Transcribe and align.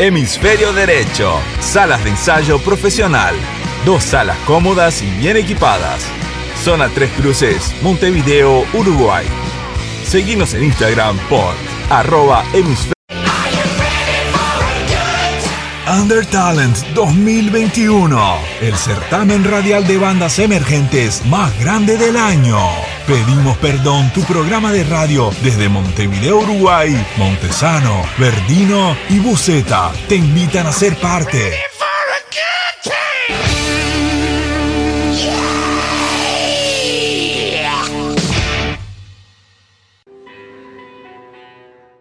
Hemisferio 0.00 0.72
Derecho, 0.72 1.40
salas 1.58 2.04
de 2.04 2.10
ensayo 2.10 2.60
profesional. 2.60 3.34
Dos 3.84 4.04
salas 4.04 4.38
cómodas 4.46 5.02
y 5.02 5.10
bien 5.18 5.36
equipadas. 5.36 6.06
Zona 6.62 6.88
Tres 6.88 7.10
Cruces, 7.20 7.74
Montevideo, 7.82 8.64
Uruguay. 8.74 9.26
Seguimos 10.04 10.54
en 10.54 10.62
Instagram 10.62 11.18
por 11.28 11.52
arroba 11.90 12.44
hemisferio. 12.52 12.92
Under 16.00 16.24
Talent 16.26 16.76
2021, 16.94 18.38
el 18.60 18.76
certamen 18.76 19.42
radial 19.42 19.84
de 19.88 19.98
bandas 19.98 20.38
emergentes 20.38 21.26
más 21.26 21.58
grande 21.58 21.96
del 21.96 22.16
año. 22.16 22.60
Pedimos 23.08 23.56
perdón, 23.56 24.12
tu 24.12 24.20
programa 24.24 24.70
de 24.70 24.84
radio 24.84 25.30
desde 25.42 25.70
Montevideo, 25.70 26.40
Uruguay, 26.40 26.94
Montesano, 27.16 28.02
Verdino 28.18 28.94
y 29.08 29.18
Buceta 29.18 29.90
te 30.10 30.16
invitan 30.16 30.66
a 30.66 30.72
ser 30.72 30.94
parte. 31.00 31.54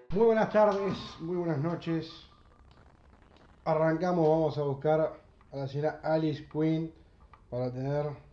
Muy 0.10 0.26
buenas 0.26 0.50
tardes, 0.52 0.98
muy 1.22 1.38
buenas 1.38 1.60
noches. 1.60 2.12
Arrancamos, 3.64 4.28
vamos 4.28 4.58
a 4.58 4.64
buscar 4.64 5.14
a 5.54 5.56
la 5.56 5.70
señora 5.70 6.02
Alice 6.04 6.46
Quinn 6.52 6.92
para 7.50 7.72
tener 7.72 8.27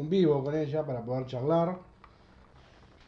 un 0.00 0.08
vivo 0.08 0.42
con 0.42 0.54
ella, 0.56 0.84
para 0.84 1.02
poder 1.04 1.26
charlar 1.26 1.78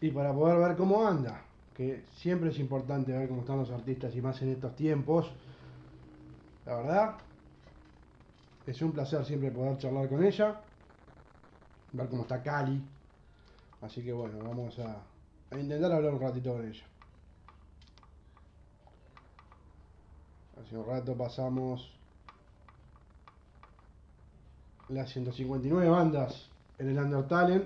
y 0.01 0.11
para 0.11 0.33
poder 0.33 0.59
ver 0.59 0.77
cómo 0.77 1.07
anda. 1.07 1.43
Que 1.75 2.05
siempre 2.15 2.51
es 2.51 2.59
importante 2.59 3.13
ver 3.13 3.29
cómo 3.29 3.41
están 3.41 3.59
los 3.59 3.71
artistas 3.71 4.15
y 4.15 4.21
más 4.21 4.41
en 4.43 4.51
estos 4.51 4.77
tiempos. 4.77 5.31
La 6.67 6.77
verdad, 6.77 7.15
es 8.67 8.83
un 8.83 8.93
placer 8.93 9.25
siempre 9.25 9.51
poder 9.51 9.79
charlar 9.79 10.09
con 10.09 10.23
ella, 10.23 10.61
ver 11.93 12.09
cómo 12.09 12.23
está 12.23 12.43
Cali. 12.43 12.83
Así 13.81 14.03
que 14.03 14.13
bueno, 14.13 14.39
vamos 14.45 14.79
a, 14.79 14.99
a 15.51 15.59
intentar 15.59 15.93
hablar 15.93 16.13
un 16.13 16.21
ratito 16.21 16.53
con 16.53 16.69
ella. 16.69 16.85
Hace 20.61 20.77
un 20.77 20.87
rato 20.87 21.17
pasamos 21.17 21.91
las 24.91 25.11
159 25.11 25.89
bandas 25.89 26.52
en 26.79 26.89
el 26.89 26.99
Under 26.99 27.27
Talent. 27.27 27.65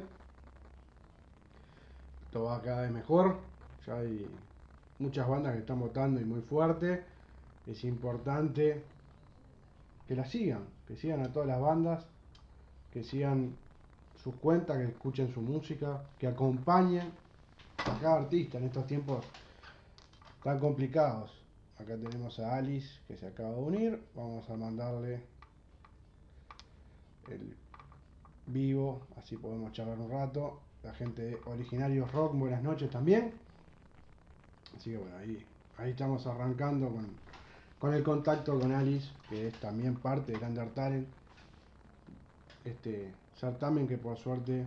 Esto 2.27 2.45
va 2.45 2.61
cada 2.63 2.83
vez 2.83 2.91
mejor. 2.91 3.39
Ya 3.87 3.97
hay 3.97 4.27
muchas 4.99 5.29
bandas 5.29 5.53
que 5.55 5.61
están 5.61 5.81
votando 5.81 6.21
y 6.21 6.25
muy 6.25 6.41
fuerte. 6.43 7.05
Es 7.67 7.85
importante 7.85 8.83
que 10.07 10.15
las 10.15 10.31
sigan, 10.31 10.65
que 10.87 10.97
sigan 10.97 11.23
a 11.23 11.33
todas 11.33 11.49
las 11.49 11.61
bandas, 11.61 12.07
que 12.93 13.03
sigan 13.03 13.57
sus 14.23 14.35
cuentas, 14.37 14.77
que 14.79 14.85
escuchen 14.85 15.33
su 15.33 15.41
música, 15.41 16.03
que 16.19 16.27
acompañen 16.27 17.13
a 17.79 17.99
cada 18.01 18.17
artista 18.17 18.59
en 18.59 18.65
estos 18.65 18.87
tiempos 18.87 19.25
tan 20.43 20.59
complicados. 20.59 21.33
Acá 21.79 21.97
tenemos 21.97 22.39
a 22.39 22.57
Alice 22.57 23.01
que 23.07 23.17
se 23.17 23.27
acaba 23.27 23.51
de 23.51 23.61
unir. 23.61 24.03
Vamos 24.15 24.49
a 24.49 24.57
mandarle 24.57 25.23
el 27.29 27.57
vivo, 28.47 29.03
así 29.17 29.37
podemos 29.37 29.73
charlar 29.73 29.99
un 29.99 30.11
rato. 30.11 30.61
La 30.83 30.93
gente 30.95 31.23
de 31.23 31.41
Originarios 31.47 32.11
Rock, 32.13 32.35
buenas 32.35 32.63
noches 32.63 32.91
también. 32.91 33.33
Así 34.77 34.91
que 34.91 34.99
bueno, 34.99 35.17
ahí, 35.17 35.45
ahí 35.79 35.91
estamos 35.91 36.27
arrancando 36.27 36.89
con, 36.89 37.07
con 37.79 37.95
el 37.95 38.03
contacto 38.03 38.59
con 38.59 38.73
Alice, 38.73 39.11
que 39.29 39.49
es 39.49 39.55
también 39.61 39.97
parte 39.97 40.33
del 40.33 40.43
Under 40.43 40.71
Talent. 40.71 41.09
Este 42.65 43.13
certamen 43.39 43.87
que 43.87 43.99
por 43.99 44.17
suerte 44.17 44.67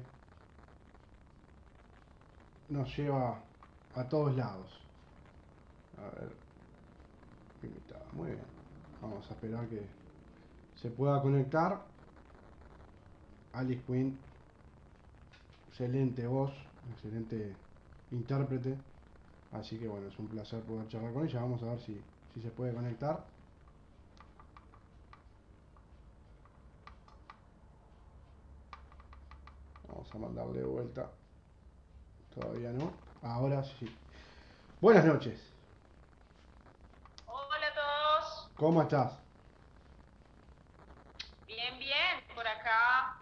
nos 2.70 2.96
lleva 2.98 3.42
a 3.96 4.04
todos 4.04 4.36
lados. 4.36 4.80
A 5.98 6.04
ver. 6.20 6.50
Muy 8.14 8.28
bien. 8.28 8.40
Vamos 9.02 9.30
a 9.30 9.34
esperar 9.34 9.68
que 9.68 9.82
se 10.76 10.90
pueda 10.90 11.22
conectar. 11.22 11.89
Alice 13.60 13.84
Quinn, 13.86 14.18
excelente 15.68 16.26
voz, 16.26 16.54
excelente 16.94 17.54
intérprete. 18.12 18.78
Así 19.52 19.78
que 19.78 19.88
bueno, 19.88 20.08
es 20.08 20.18
un 20.18 20.30
placer 20.30 20.62
poder 20.62 20.88
charlar 20.88 21.12
con 21.12 21.26
ella. 21.26 21.42
Vamos 21.42 21.62
a 21.64 21.66
ver 21.66 21.80
si, 21.82 22.02
si 22.34 22.42
se 22.42 22.52
puede 22.52 22.74
conectar. 22.74 23.26
Vamos 29.90 30.16
a 30.16 30.18
mandarle 30.18 30.60
de 30.60 30.66
vuelta. 30.66 31.10
Todavía 32.34 32.72
no. 32.72 32.94
Ahora 33.22 33.62
sí. 33.64 33.94
Buenas 34.80 35.04
noches. 35.04 35.52
Hola 37.26 37.68
a 37.68 37.74
todos. 37.74 38.50
¿Cómo 38.56 38.82
estás? 38.82 39.20
Bien, 41.46 41.78
bien. 41.78 42.24
Por 42.34 42.48
acá 42.48 43.20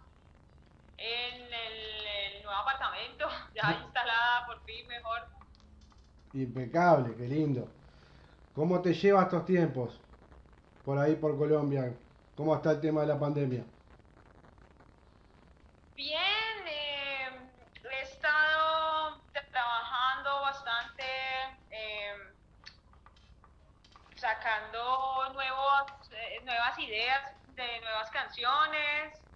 en 0.98 1.42
el, 1.42 2.08
el 2.34 2.44
nuevo 2.44 2.64
apartamento, 2.98 3.28
ya 3.56 3.80
instalada 3.84 4.46
por 4.46 4.64
fin 4.64 4.88
mejor. 4.88 5.28
Impecable, 6.34 7.16
qué 7.16 7.28
lindo. 7.28 7.68
¿Cómo 8.56 8.82
te 8.82 8.94
lleva 8.94 9.24
estos 9.24 9.46
tiempos? 9.46 10.00
Por 10.84 10.98
ahí, 10.98 11.16
por 11.16 11.38
Colombia. 11.38 11.94
¿Cómo 12.36 12.56
está 12.56 12.72
el 12.72 12.82
tema 12.82 13.02
de 13.02 13.08
la 13.08 13.20
pandemia? 13.20 13.64
Bien, 15.96 16.68
eh, 16.68 17.30
he 17.84 18.02
estado 18.04 19.20
trabajando 19.52 20.42
bastante, 20.42 21.04
eh, 21.72 22.14
sacando 24.16 25.34
nuevos, 25.34 26.12
eh, 26.12 26.42
nuevas 26.44 26.78
ideas 26.80 27.34
de 27.56 27.82
nuevas 27.82 28.10
canciones 28.12 29.27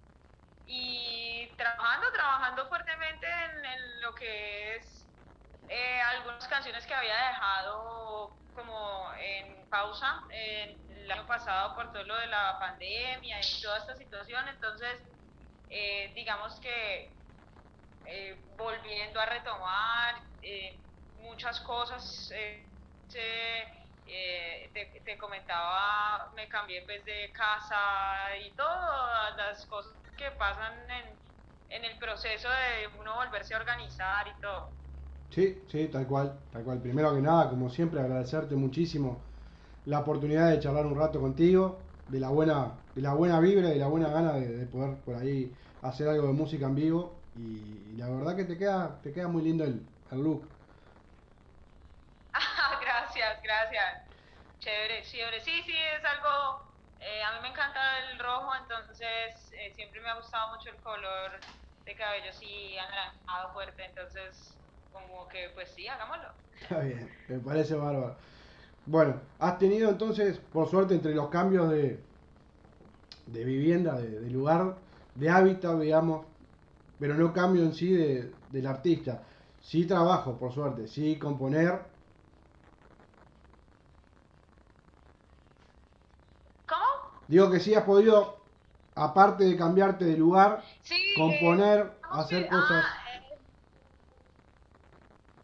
y 0.66 1.54
trabajando, 1.56 2.12
trabajando 2.12 2.68
fuertemente 2.68 3.26
en, 3.26 4.00
lo 4.00 4.14
que 4.14 4.76
es 4.76 5.08
eh, 5.68 6.00
algunas 6.02 6.46
canciones 6.48 6.86
que 6.86 6.94
había 6.94 7.16
dejado 7.28 8.38
como 8.52 9.12
en 9.18 9.68
pausa 9.68 10.22
en 10.30 10.90
el 10.90 11.10
año 11.10 11.26
pasado 11.26 11.74
por 11.74 11.92
todo 11.92 12.04
lo 12.04 12.16
de 12.16 12.26
la 12.26 12.58
pandemia 12.60 13.40
y 13.40 13.62
toda 13.62 13.78
esta 13.78 13.94
situación, 13.96 14.46
entonces 14.48 15.02
eh, 15.68 16.12
digamos 16.14 16.60
que 16.60 17.16
eh, 18.04 18.44
volviendo 18.58 19.20
a 19.20 19.26
retomar 19.26 20.14
eh, 20.42 20.80
muchas 21.14 21.60
cosas. 21.60 22.30
eh, 22.34 22.68
eh, 24.04 25.02
te 25.04 25.16
comentaba, 25.18 26.30
me 26.34 26.48
cambié 26.48 26.82
pues 26.82 27.04
de 27.04 27.30
casa 27.32 28.36
y 28.36 28.54
todas 28.54 29.36
las 29.36 29.66
cosas 29.66 30.01
que 30.16 30.30
pasan 30.32 30.90
en, 30.90 31.20
en 31.68 31.84
el 31.84 31.98
proceso 31.98 32.48
de 32.50 32.88
uno 32.98 33.14
volverse 33.16 33.54
a 33.54 33.58
organizar 33.58 34.26
y 34.28 34.38
todo. 34.40 34.76
Sí, 35.30 35.64
sí, 35.68 35.88
tal 35.88 36.06
cual, 36.06 36.46
tal 36.50 36.62
cual. 36.64 36.82
Primero 36.82 37.14
que 37.14 37.22
nada, 37.22 37.48
como 37.48 37.70
siempre, 37.70 38.00
agradecerte 38.00 38.54
muchísimo 38.54 39.30
la 39.84 40.00
oportunidad 40.00 40.50
de 40.50 40.60
charlar 40.60 40.86
un 40.86 40.96
rato 40.96 41.20
contigo, 41.20 41.94
de 42.06 42.20
la 42.20 42.30
buena, 42.30 42.86
de 42.94 43.02
la 43.02 43.14
buena 43.14 43.40
vibra 43.40 43.70
y 43.70 43.72
de 43.74 43.78
la 43.78 43.88
buena 43.88 44.10
gana 44.10 44.34
de, 44.34 44.48
de 44.58 44.66
poder 44.66 45.02
por 45.04 45.16
ahí 45.16 45.56
hacer 45.80 46.08
algo 46.08 46.26
de 46.28 46.34
música 46.34 46.66
en 46.66 46.74
vivo. 46.74 47.30
Y, 47.34 47.92
y 47.92 47.96
la 47.96 48.10
verdad 48.10 48.36
que 48.36 48.44
te 48.44 48.58
queda, 48.58 49.00
te 49.02 49.12
queda 49.12 49.28
muy 49.28 49.42
lindo 49.42 49.64
el, 49.64 49.90
el 50.10 50.20
look. 50.22 50.50
Ah, 52.34 52.78
gracias, 52.80 53.40
gracias. 53.42 53.84
Chévere, 54.58 55.02
chévere. 55.04 55.40
Sí, 55.40 55.62
sí, 55.62 55.74
es 55.76 56.04
algo. 56.04 56.71
Eh, 57.12 57.22
a 57.22 57.32
mí 57.32 57.38
me 57.42 57.48
encanta 57.48 57.80
el 58.10 58.18
rojo, 58.18 58.50
entonces 58.60 59.52
eh, 59.52 59.72
siempre 59.74 60.00
me 60.00 60.08
ha 60.08 60.16
gustado 60.16 60.56
mucho 60.56 60.70
el 60.70 60.76
color 60.76 61.32
de 61.84 61.94
cabello 61.94 62.30
así 62.30 62.76
anaranjado 62.78 63.52
fuerte, 63.52 63.84
entonces 63.84 64.56
como 64.92 65.28
que 65.28 65.50
pues 65.54 65.70
sí, 65.70 65.86
hagámoslo. 65.88 66.28
Está 66.60 66.78
bien, 66.80 67.10
me 67.28 67.38
parece 67.38 67.74
bárbaro. 67.74 68.16
Bueno, 68.86 69.20
has 69.38 69.58
tenido 69.58 69.90
entonces, 69.90 70.38
por 70.38 70.68
suerte, 70.68 70.94
entre 70.94 71.14
los 71.14 71.28
cambios 71.28 71.70
de, 71.70 72.00
de 73.26 73.44
vivienda, 73.44 73.94
de, 73.94 74.30
lugar, 74.30 74.76
de 75.14 75.30
hábitat, 75.30 75.78
digamos, 75.78 76.26
pero 76.98 77.14
no 77.14 77.32
cambio 77.32 77.62
en 77.62 77.74
sí 77.74 77.92
de, 77.92 78.32
del 78.50 78.66
artista. 78.66 79.22
Sí 79.60 79.86
trabajo, 79.86 80.38
por 80.38 80.52
suerte, 80.52 80.88
sí 80.88 81.18
componer, 81.18 81.80
¿Cómo? 86.66 87.21
Digo 87.32 87.50
que 87.50 87.60
sí 87.60 87.74
has 87.74 87.84
podido, 87.84 88.44
aparte 88.94 89.44
de 89.44 89.56
cambiarte 89.56 90.04
de 90.04 90.18
lugar, 90.18 90.62
Sí. 90.82 91.14
componer, 91.16 91.78
eh, 91.80 91.98
¿cómo 92.02 92.20
hacer 92.20 92.42
que- 92.42 92.48
cosas. 92.50 92.84
ah, 92.84 93.04
eh, 93.14 93.38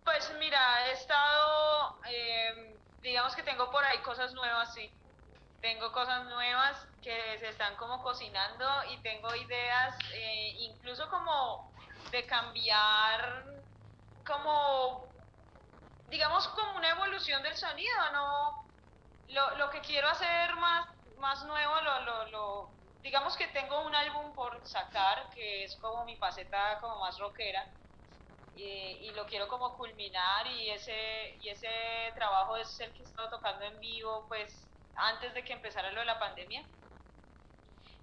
pues 0.04 0.30
mira, 0.38 0.86
he 0.86 0.92
estado, 0.92 1.94
eh, 2.10 2.78
digamos 3.00 3.34
que 3.34 3.42
tengo 3.42 3.70
por 3.70 3.82
ahí 3.84 3.96
cosas 4.02 4.34
nuevas, 4.34 4.74
sí. 4.74 4.94
tengo 5.62 5.90
cosas 5.90 6.26
nuevas 6.26 6.76
que 7.02 7.38
se 7.40 7.48
están 7.48 7.74
como 7.76 8.02
cocinando 8.02 8.66
y 8.90 9.00
tengo 9.02 9.34
ideas 9.34 9.96
incluso 10.58 11.08
como 11.08 11.72
de 12.12 12.26
cambiar 12.26 13.44
como 14.26 15.10
digamos 16.10 16.46
como 16.48 16.76
una 16.76 16.90
evolución 16.90 17.42
del 17.42 17.56
sonido, 17.56 18.12
¿no? 18.12 18.28
Lo, 19.28 19.56
lo 19.56 19.70
que 19.70 19.80
quiero 19.80 20.08
hacer 20.08 20.54
más, 20.56 20.86
más 21.18 21.44
nuevo, 21.44 21.80
lo, 21.80 22.00
lo, 22.00 22.26
lo, 22.26 22.70
digamos 23.02 23.36
que 23.36 23.46
tengo 23.48 23.84
un 23.86 23.94
álbum 23.94 24.32
por 24.34 24.66
sacar, 24.66 25.30
que 25.30 25.64
es 25.64 25.76
como 25.76 26.04
mi 26.04 26.16
faceta 26.16 26.78
como 26.80 26.98
más 27.00 27.18
rockera, 27.18 27.66
y, 28.56 28.64
y, 28.64 29.10
lo 29.12 29.24
quiero 29.26 29.46
como 29.46 29.76
culminar 29.76 30.44
y 30.48 30.70
ese, 30.70 31.38
y 31.40 31.48
ese 31.48 31.68
trabajo 32.16 32.56
es 32.56 32.80
el 32.80 32.92
que 32.92 33.02
he 33.02 33.04
estado 33.04 33.30
tocando 33.30 33.64
en 33.64 33.78
vivo, 33.78 34.24
pues 34.26 34.66
antes 34.96 35.32
de 35.32 35.44
que 35.44 35.52
empezara 35.52 35.92
lo 35.92 36.00
de 36.00 36.06
la 36.06 36.18
pandemia. 36.18 36.64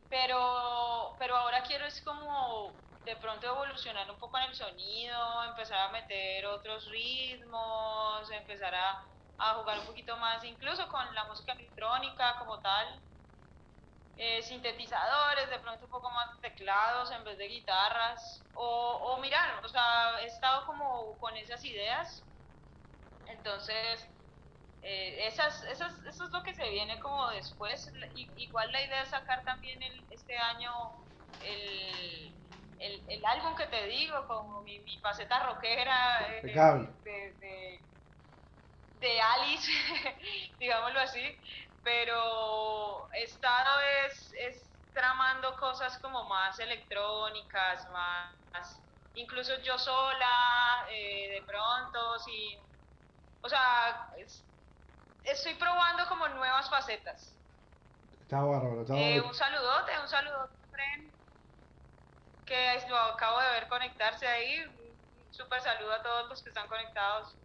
Pero, 0.09 1.15
pero 1.19 1.35
ahora 1.35 1.63
quiero 1.63 1.85
es 1.85 2.01
como 2.01 2.71
de 3.03 3.15
pronto 3.17 3.47
evolucionar 3.47 4.09
un 4.09 4.17
poco 4.17 4.37
en 4.37 4.45
el 4.45 4.55
sonido, 4.55 5.43
empezar 5.43 5.79
a 5.79 5.91
meter 5.91 6.45
otros 6.45 6.89
ritmos, 6.89 8.31
empezar 8.31 8.73
a, 8.73 9.03
a 9.37 9.55
jugar 9.55 9.79
un 9.79 9.85
poquito 9.85 10.15
más, 10.17 10.43
incluso 10.43 10.87
con 10.89 11.13
la 11.13 11.25
música 11.25 11.53
electrónica 11.53 12.35
como 12.39 12.59
tal, 12.59 12.99
eh, 14.17 14.41
sintetizadores, 14.43 15.49
de 15.49 15.59
pronto 15.59 15.85
un 15.85 15.91
poco 15.91 16.09
más 16.09 16.33
de 16.35 16.49
teclados 16.49 17.11
en 17.11 17.23
vez 17.23 17.37
de 17.37 17.47
guitarras, 17.47 18.41
o, 18.53 18.63
o 18.63 19.17
mirar, 19.19 19.63
o 19.63 19.67
sea, 19.67 20.21
he 20.21 20.25
estado 20.27 20.65
como 20.65 21.17
con 21.19 21.35
esas 21.35 21.63
ideas, 21.65 22.23
entonces 23.27 24.07
eh, 24.87 25.25
esas, 25.25 25.63
esas, 25.63 25.97
eso 26.05 26.25
es 26.25 26.31
lo 26.31 26.43
que 26.43 26.53
se 26.53 26.69
viene 26.69 26.99
como 26.99 27.31
después. 27.31 27.91
I, 28.15 28.29
igual 28.37 28.71
la 28.71 28.83
idea 28.83 29.01
es 29.01 29.09
sacar 29.09 29.43
también 29.43 29.81
el, 29.81 30.05
este 30.11 30.37
año 30.37 30.71
el, 31.43 32.31
el, 32.79 33.03
el, 33.09 33.25
álbum 33.25 33.55
que 33.55 33.65
te 33.65 33.87
digo, 33.87 34.27
como 34.27 34.61
mi, 34.61 34.77
mi 34.79 34.99
faceta 34.99 35.39
rockera 35.47 36.37
eh, 36.37 36.41
de, 37.03 37.33
de, 37.39 37.81
de, 38.99 39.21
Alice, 39.21 39.71
digámoslo 40.59 40.99
así. 40.99 41.37
Pero 41.83 43.07
he 43.13 43.23
estado 43.23 43.79
es, 44.07 44.33
es 44.33 44.63
tramando 44.93 45.55
cosas 45.57 45.99
como 45.99 46.23
más 46.23 46.57
electrónicas, 46.59 47.87
más, 47.91 48.79
incluso 49.13 49.53
yo 49.61 49.77
sola, 49.77 50.87
eh, 50.89 51.29
de 51.31 51.41
pronto, 51.45 52.19
sin, 52.19 52.59
o 53.41 53.49
sea, 53.49 54.09
estoy 55.23 55.53
probando 55.55 56.07
como 56.07 56.27
nuevas 56.29 56.69
facetas. 56.69 57.35
Está 58.21 58.41
bárbaro, 58.41 58.81
está 58.81 58.95
eh, 58.95 59.21
un 59.21 59.35
saludote, 59.35 59.91
un 59.99 60.07
saludote, 60.07 60.55
Fren, 60.71 61.11
que 62.45 62.85
lo 62.89 62.97
acabo 62.97 63.39
de 63.39 63.49
ver 63.49 63.67
conectarse 63.67 64.25
ahí. 64.27 64.63
Un 64.63 65.33
súper 65.33 65.61
saludo 65.61 65.93
a 65.93 66.01
todos 66.01 66.29
los 66.29 66.41
que 66.41 66.49
están 66.49 66.67
conectados. 66.67 67.35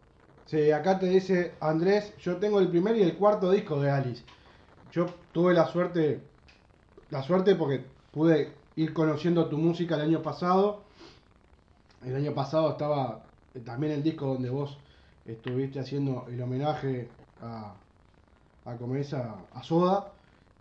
Sí, 0.45 0.71
acá 0.71 0.99
te 0.99 1.07
dice 1.07 1.53
Andrés, 1.59 2.13
yo 2.19 2.37
tengo 2.37 2.59
el 2.59 2.67
primer 2.67 2.97
y 2.97 3.03
el 3.03 3.15
cuarto 3.15 3.51
disco 3.51 3.81
de 3.81 3.89
Alice. 3.89 4.23
Yo 4.91 5.05
tuve 5.31 5.53
la 5.53 5.67
suerte, 5.67 6.21
la 7.09 7.23
suerte 7.23 7.55
porque 7.55 7.85
pude 8.11 8.53
ir 8.75 8.93
conociendo 8.93 9.47
tu 9.47 9.57
música 9.57 9.95
el 9.95 10.01
año 10.01 10.21
pasado. 10.21 10.81
El 12.03 12.15
año 12.15 12.33
pasado 12.33 12.71
estaba 12.71 13.23
también 13.65 13.93
el 13.93 14.03
disco 14.03 14.25
donde 14.27 14.49
vos 14.49 14.77
estuviste 15.25 15.79
haciendo 15.79 16.25
el 16.29 16.41
homenaje 16.41 17.07
a, 17.41 17.73
a 18.65 18.75
comer 18.75 19.01
esa, 19.01 19.35
a 19.53 19.63
Soda 19.63 20.11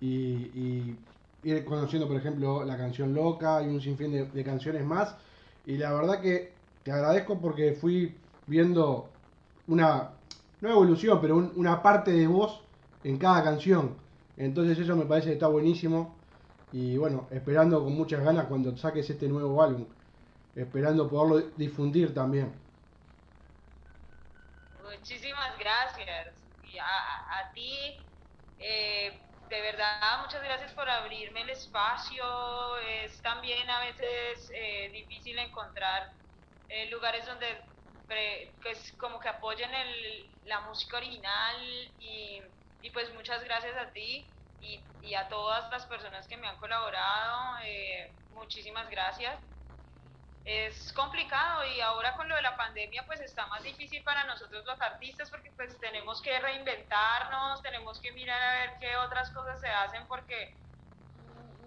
y, 0.01 0.07
y, 0.09 0.99
ir 1.43 1.65
conociendo, 1.65 2.07
por 2.07 2.17
ejemplo, 2.17 2.65
la 2.65 2.77
canción 2.77 3.15
Loca 3.15 3.63
y 3.63 3.69
un 3.69 3.81
sinfín 3.81 4.13
de, 4.13 4.27
de, 4.27 4.45
canciones 4.45 4.85
más. 4.85 5.17
Y 5.67 5.77
la 5.79 5.93
verdad 5.93 6.21
que 6.21 6.53
te 6.83 6.93
agradezco 6.93 7.39
porque 7.39 7.73
fui 7.73 8.15
viendo 8.47 9.10
una, 9.71 10.11
no 10.61 10.69
evolución, 10.69 11.21
pero 11.21 11.37
un, 11.37 11.53
una 11.57 11.83
parte 11.83 12.13
de 12.13 12.27
vos 12.27 12.61
en 13.05 13.19
cada 13.19 13.43
canción. 13.43 13.97
Entonces 14.37 14.79
eso 14.79 14.97
me 14.97 15.07
parece 15.07 15.29
que 15.29 15.35
está 15.35 15.47
buenísimo. 15.47 16.15
Y 16.73 16.97
bueno, 16.97 17.27
esperando 17.31 17.83
con 17.83 17.95
muchas 17.95 18.23
ganas 18.23 18.47
cuando 18.47 18.77
saques 18.77 19.09
este 19.09 19.29
nuevo 19.29 19.63
álbum. 19.63 19.87
Esperando 20.55 21.09
poderlo 21.09 21.51
difundir 21.57 22.15
también. 22.15 22.53
Muchísimas 24.85 25.59
gracias 25.59 26.35
a, 26.81 27.39
a 27.39 27.53
ti. 27.53 27.97
Eh, 28.59 29.19
de 29.49 29.61
verdad, 29.63 30.21
muchas 30.23 30.43
gracias 30.45 30.73
por 30.73 30.89
abrirme 30.89 31.43
el 31.43 31.51
espacio. 31.51 32.25
Es 32.79 33.21
también 33.23 33.69
a 33.69 33.81
veces 33.81 34.51
eh, 34.55 34.91
difícil 34.93 35.39
encontrar 35.39 36.13
eh, 36.69 36.89
lugares 36.91 37.27
donde 37.27 37.47
pues, 38.63 38.93
como 38.99 39.21
que 39.21 39.29
apoyen 39.29 39.73
el, 39.73 40.29
la 40.47 40.61
música 40.61 40.97
original 40.97 41.57
y, 42.01 42.43
y, 42.83 42.91
pues 42.91 43.13
muchas 43.15 43.43
gracias 43.45 43.77
a 43.77 43.91
ti 43.91 44.25
y, 44.61 44.81
y, 45.03 45.15
a 45.15 45.29
todas 45.29 45.71
las 45.71 45.87
personas 45.87 46.27
que 46.27 46.37
me 46.37 46.49
han 46.49 46.57
colaborado. 46.57 47.59
Eh, 47.65 48.11
muchísimas 48.35 48.89
gracias 48.91 49.39
es 50.45 50.93
complicado 50.95 51.65
y 51.67 51.81
ahora 51.81 52.15
con 52.17 52.29
lo 52.29 52.35
de 52.35 52.43
la 52.43 52.57
pandemia 52.57 53.05
pues 53.07 53.21
está 53.21 53.47
más 53.47 53.63
difícil 53.63 54.03
para 54.03 54.25
nosotros 54.25 54.65
los 54.65 54.81
artistas 54.81 55.31
porque 55.31 55.51
pues 55.53 55.79
tenemos 55.79 56.21
que 56.23 56.39
reinventarnos, 56.39 57.63
tenemos 57.63 58.01
que 58.01 58.13
mirar 58.13 58.41
a 58.41 58.61
ver 58.61 58.71
qué 58.81 58.97
otras 58.97 59.31
cosas 59.31 59.61
se 59.61 59.69
hacen 59.69 60.07
porque 60.07 60.55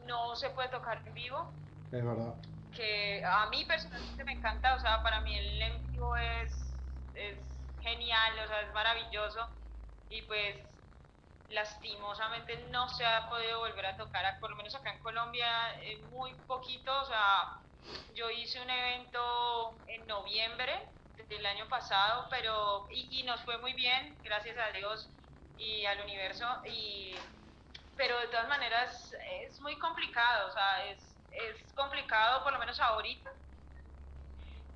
no 0.06 0.36
se 0.36 0.50
puede 0.50 0.70
tocar 0.70 1.02
en 1.06 1.14
vivo. 1.14 1.52
Es 1.92 2.04
verdad. 2.04 2.34
Que 2.76 3.24
a 3.24 3.46
mí 3.48 3.64
personalmente 3.66 4.24
me 4.24 4.34
encanta, 4.34 4.76
o 4.76 4.80
sea, 4.80 5.04
para 5.04 5.22
mí 5.22 5.38
el 5.38 5.60
es, 6.18 6.54
genial, 7.82 8.40
o 8.44 8.48
sea, 8.48 8.62
es 8.62 8.74
maravilloso 8.74 9.48
y 10.10 10.22
pues 10.24 10.56
lastimosamente 11.50 12.56
no 12.72 12.88
se 12.90 13.06
ha 13.06 13.30
podido 13.30 13.60
volver 13.60 13.86
a 13.86 13.98
tocar, 13.98 14.40
por 14.40 14.50
lo 14.50 14.56
menos 14.56 14.74
acá 14.74 14.94
en 14.94 15.00
Colombia, 15.00 15.48
muy 16.12 16.34
poquito, 16.48 16.92
o 17.02 17.06
sea, 17.06 17.60
yo 18.16 18.30
hice 18.32 18.62
un 18.62 18.70
evento 18.70 19.76
en 19.88 20.08
noviembre 20.08 20.88
del 21.28 21.46
año 21.46 21.68
pasado, 21.68 22.28
pero 22.30 22.88
y, 22.90 23.20
y, 23.20 23.24
nos 23.24 23.42
fue 23.42 23.58
muy 23.58 23.74
bien, 23.74 24.18
gracias 24.24 24.58
a 24.58 24.72
Dios 24.72 25.10
y 25.58 25.86
al 25.86 26.02
universo, 26.02 26.46
y, 26.66 27.16
pero 27.98 28.18
de 28.20 28.28
todas 28.28 28.48
maneras 28.48 29.14
es 29.42 29.60
muy 29.60 29.78
complicado, 29.78 30.48
o 30.48 30.52
sea, 30.52 30.86
es, 30.86 31.16
es 31.32 31.74
complicado 31.74 32.44
por 32.44 32.54
lo 32.54 32.60
menos 32.60 32.80
ahorita. 32.80 33.32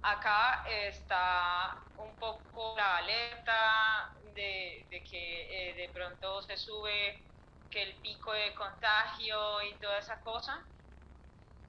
Acá 0.01 0.63
está 0.68 1.75
un 1.98 2.18
poco 2.18 2.75
la 2.77 2.98
alerta 2.98 4.13
de, 4.34 4.88
de 4.89 5.04
que 5.04 5.72
eh, 5.72 5.75
de 5.75 5.89
pronto 5.94 6.42
se 6.44 6.56
sube 6.58 7.25
que 7.70 7.84
el 7.84 8.01
pico 8.01 8.32
de 8.34 8.54
contagio 8.56 9.62
y 9.63 9.80
toda 9.80 10.00
esa 10.00 10.22
cosa. 10.22 10.68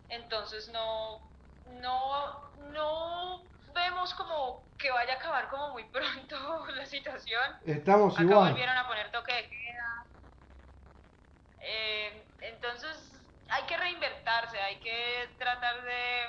Entonces 0.09 0.69
no, 0.69 1.33
no, 1.65 2.53
no 2.57 3.51
vemos 3.75 4.15
como 4.15 4.71
que 4.79 4.91
vaya 4.91 5.15
a 5.15 5.17
acabar 5.17 5.49
como 5.49 5.71
muy 5.73 5.85
pronto 5.91 6.67
la 6.69 6.87
situación. 6.87 7.43
Estamos 7.65 8.15
Acá 8.17 8.23
igual. 8.23 8.39
volvieron 8.39 8.77
a 8.77 8.87
poner 8.89 9.11
toque 9.11 9.33
de 9.35 9.49
queda. 9.49 10.09
Eh, 11.61 12.31
entonces 12.41 13.13
hay 13.49 13.67
que 13.67 13.77
reinvertirse, 13.77 14.61
hay 14.61 14.81
que 14.81 15.35
tratar 15.39 15.83
de, 15.83 16.27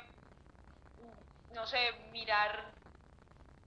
no 1.54 1.66
sé, 1.68 1.94
mirar 2.12 2.66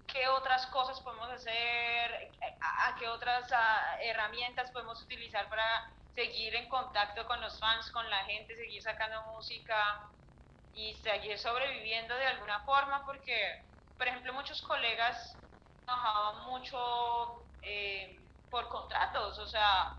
qué 0.06 0.28
otras 0.28 0.66
cosas 0.66 1.00
podemos 1.00 1.28
hacer, 1.30 2.30
a, 2.60 2.94
qué 2.98 3.08
otras 3.08 3.50
a, 3.52 4.02
herramientas 4.02 4.70
podemos 4.70 5.00
utilizar 5.02 5.48
para 5.48 5.90
seguir 6.14 6.54
en 6.54 6.68
contacto 6.68 7.26
con 7.26 7.40
los 7.40 7.58
fans, 7.58 7.90
con 7.90 8.08
la 8.10 8.24
gente, 8.24 8.54
seguir 8.54 8.82
sacando 8.82 9.22
música 9.32 10.02
y 10.74 10.94
seguir 10.94 11.38
sobreviviendo 11.38 12.14
de 12.14 12.26
alguna 12.26 12.60
forma 12.60 13.04
porque, 13.06 13.62
por 13.96 14.06
ejemplo, 14.06 14.32
muchos 14.34 14.60
colegas 14.62 15.36
trabajaban 15.84 16.44
mucho 16.44 17.42
eh, 17.62 18.18
por 18.50 18.68
contratos, 18.68 19.38
o 19.38 19.46
sea, 19.46 19.96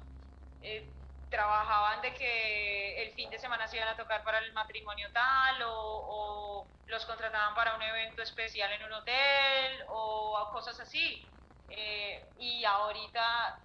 eh, 0.62 0.88
trabajaban 1.34 2.00
de 2.04 2.14
que 2.14 3.02
el 3.02 3.12
fin 3.14 3.28
de 3.32 3.40
semana 3.40 3.68
se 3.68 3.78
iban 3.78 3.90
a 3.90 3.98
tocar 3.98 4.24
para 4.24 4.38
el 4.38 4.54
matrimonio 4.54 5.10
tal 5.12 5.64
o, 5.64 5.72
o, 5.72 6.68
los 6.86 7.04
contrataban 7.08 7.56
para 7.56 7.76
un 7.76 7.82
evento 7.82 8.22
especial 8.22 8.72
en 8.72 8.84
un 8.84 8.94
hotel 8.94 9.84
o 9.88 10.48
cosas 10.52 10.80
así. 10.80 11.26
Eh, 11.70 12.24
y 12.38 12.64
ahorita 12.64 13.58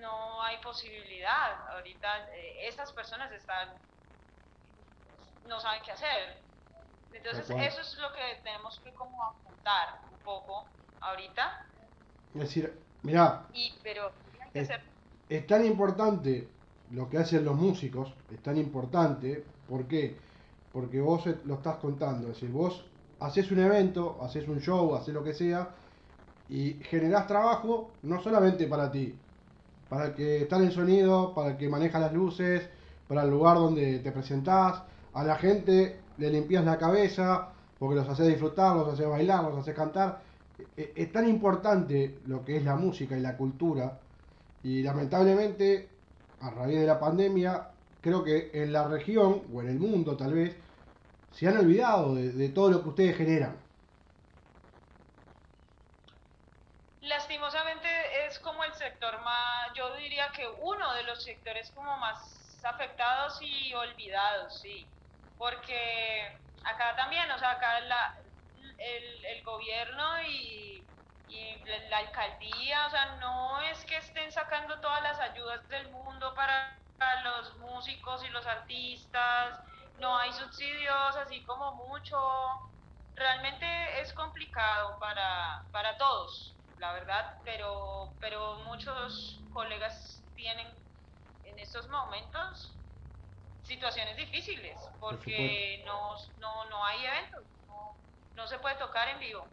no 0.00 0.42
hay 0.42 0.56
posibilidad, 0.62 1.68
ahorita 1.72 2.30
eh, 2.32 2.66
esas 2.66 2.90
personas 2.94 3.30
están, 3.32 3.68
no 5.46 5.60
saben 5.60 5.82
qué 5.82 5.92
hacer. 5.92 6.38
Entonces 7.12 7.50
eso 7.50 7.80
es 7.82 7.98
lo 7.98 8.10
que 8.14 8.40
tenemos 8.42 8.80
que 8.80 8.94
como 8.94 9.22
apuntar 9.22 9.98
un 10.10 10.18
poco 10.20 10.64
ahorita. 11.02 11.66
Es 12.34 12.40
decir, 12.40 12.80
mira, 13.02 13.44
y, 13.52 13.78
pero 13.82 14.10
hay 14.40 14.50
que 14.52 14.60
es, 14.60 14.70
hacer... 14.70 14.82
es 15.28 15.46
tan 15.46 15.66
importante 15.66 16.48
lo 16.92 17.08
que 17.08 17.18
hacen 17.18 17.44
los 17.44 17.56
músicos 17.56 18.12
es 18.32 18.40
tan 18.42 18.56
importante. 18.56 19.44
¿Por 19.68 19.86
qué? 19.86 20.16
Porque 20.72 21.00
vos 21.00 21.24
lo 21.44 21.54
estás 21.54 21.76
contando. 21.76 22.28
Es 22.28 22.34
decir, 22.34 22.50
vos 22.50 22.84
haces 23.20 23.50
un 23.50 23.60
evento, 23.60 24.18
haces 24.22 24.48
un 24.48 24.60
show, 24.60 24.94
haces 24.94 25.14
lo 25.14 25.22
que 25.22 25.34
sea, 25.34 25.70
y 26.48 26.74
generás 26.82 27.26
trabajo 27.26 27.90
no 28.02 28.20
solamente 28.20 28.66
para 28.66 28.90
ti, 28.90 29.14
para 29.88 30.06
el 30.06 30.14
que 30.14 30.42
está 30.42 30.56
en 30.56 30.64
el 30.64 30.72
sonido, 30.72 31.34
para 31.34 31.50
el 31.50 31.56
que 31.56 31.68
maneja 31.68 32.00
las 32.00 32.12
luces, 32.12 32.68
para 33.06 33.22
el 33.22 33.30
lugar 33.30 33.56
donde 33.56 34.00
te 34.00 34.12
presentás, 34.12 34.82
a 35.14 35.24
la 35.24 35.36
gente 35.36 36.00
le 36.18 36.30
limpias 36.30 36.64
la 36.64 36.78
cabeza, 36.78 37.50
porque 37.78 37.96
los 37.96 38.08
haces 38.08 38.28
disfrutar, 38.28 38.76
los 38.76 38.88
haces 38.92 39.08
bailar, 39.08 39.44
los 39.44 39.58
haces 39.58 39.74
cantar. 39.74 40.22
E, 40.76 40.92
es 40.94 41.12
tan 41.12 41.28
importante 41.28 42.18
lo 42.26 42.44
que 42.44 42.56
es 42.56 42.64
la 42.64 42.76
música 42.76 43.16
y 43.16 43.20
la 43.20 43.36
cultura, 43.36 43.98
y 44.62 44.82
lamentablemente, 44.82 45.88
a 46.40 46.50
raíz 46.50 46.80
de 46.80 46.86
la 46.86 46.98
pandemia, 46.98 47.68
creo 48.00 48.24
que 48.24 48.50
en 48.54 48.72
la 48.72 48.88
región, 48.88 49.44
o 49.52 49.60
en 49.60 49.68
el 49.68 49.78
mundo 49.78 50.16
tal 50.16 50.32
vez, 50.34 50.56
se 51.32 51.46
han 51.48 51.58
olvidado 51.58 52.14
de, 52.14 52.48
todo 52.48 52.70
lo 52.70 52.82
que 52.82 52.88
ustedes 52.88 53.16
generan. 53.16 53.56
Lastimosamente 57.02 57.88
es 58.26 58.38
como 58.38 58.64
el 58.64 58.72
sector 58.74 59.20
más, 59.22 59.72
yo 59.74 59.94
diría 59.96 60.28
que 60.34 60.48
uno 60.62 60.92
de 60.94 61.04
los 61.04 61.22
sectores 61.22 61.70
como 61.74 61.96
más 61.98 62.60
afectados 62.64 63.38
y 63.40 63.72
olvidados, 63.74 64.60
sí, 64.60 64.86
porque 65.38 66.36
acá 66.64 66.94
también, 66.96 67.30
o 67.30 67.38
sea, 67.38 67.52
acá 67.52 67.80
la, 67.80 68.18
el, 68.78 69.24
el 69.24 69.44
gobierno 69.44 70.22
y, 70.22 70.82
y 71.30 71.64
la 71.88 71.98
alcaldía, 71.98 72.86
o 72.86 72.90
sea, 72.90 73.16
no 73.16 73.60
es 73.62 73.84
que 73.84 73.96
estén 73.96 74.32
sacando 74.32 74.80
todas 74.80 75.02
las 75.02 75.18
ayudas 75.20 75.66
del 75.68 75.90
mundo 75.90 76.34
para 76.34 76.76
los 77.24 77.56
músicos 77.58 78.24
y 78.24 78.28
los 78.28 78.46
artistas, 78.46 79.60
no 79.98 80.16
hay 80.16 80.32
subsidios 80.32 81.16
así 81.16 81.44
como 81.44 81.72
mucho. 81.74 82.18
Realmente 83.14 84.00
es 84.00 84.12
complicado 84.14 84.98
para, 84.98 85.66
para 85.72 85.96
todos, 85.98 86.56
la 86.78 86.92
verdad, 86.92 87.38
pero, 87.44 88.14
pero 88.20 88.56
muchos 88.64 89.44
colegas 89.52 90.24
tienen 90.34 90.66
en 91.44 91.58
estos 91.58 91.88
momentos 91.88 92.78
situaciones 93.62 94.16
difíciles 94.16 94.76
porque 94.98 95.82
no, 95.86 96.14
no, 96.38 96.64
no 96.70 96.84
hay 96.84 97.04
eventos, 97.04 97.44
no, 98.34 98.46
se 98.46 98.58
puede 98.58 98.76
tocar 98.76 99.08
en 99.08 99.20
vivo. 99.20 99.46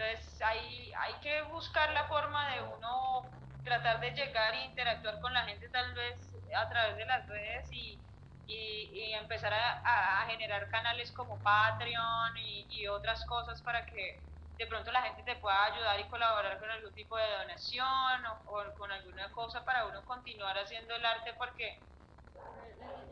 Entonces 0.00 0.40
hay, 0.40 0.92
hay 0.98 1.14
que 1.20 1.42
buscar 1.42 1.92
la 1.92 2.04
forma 2.04 2.48
de 2.54 2.62
uno 2.62 3.22
tratar 3.64 4.00
de 4.00 4.12
llegar 4.12 4.54
e 4.54 4.64
interactuar 4.64 5.20
con 5.20 5.34
la 5.34 5.44
gente 5.44 5.68
tal 5.68 5.92
vez 5.92 6.34
a 6.56 6.68
través 6.70 6.96
de 6.96 7.04
las 7.04 7.28
redes 7.28 7.70
y, 7.70 7.98
y, 8.46 9.12
empezar 9.12 9.52
a, 9.52 10.24
generar 10.26 10.70
canales 10.70 11.12
como 11.12 11.38
Patreon 11.42 12.36
y, 12.38 12.86
otras 12.86 13.24
cosas 13.26 13.60
para 13.60 13.84
que 13.84 14.18
de 14.56 14.66
pronto 14.66 14.90
la 14.90 15.02
gente 15.02 15.22
te 15.22 15.36
pueda 15.36 15.64
ayudar 15.64 16.00
y 16.00 16.04
colaborar 16.04 16.58
con 16.58 16.70
algún 16.70 16.94
tipo 16.94 17.16
de 17.18 17.30
donación 17.38 18.26
o, 18.46 18.74
con 18.78 18.90
alguna 18.90 19.30
cosa 19.32 19.62
para 19.66 19.84
uno 19.84 20.02
continuar 20.06 20.56
haciendo 20.58 20.96
el 20.96 21.04
arte 21.04 21.34
porque 21.34 21.78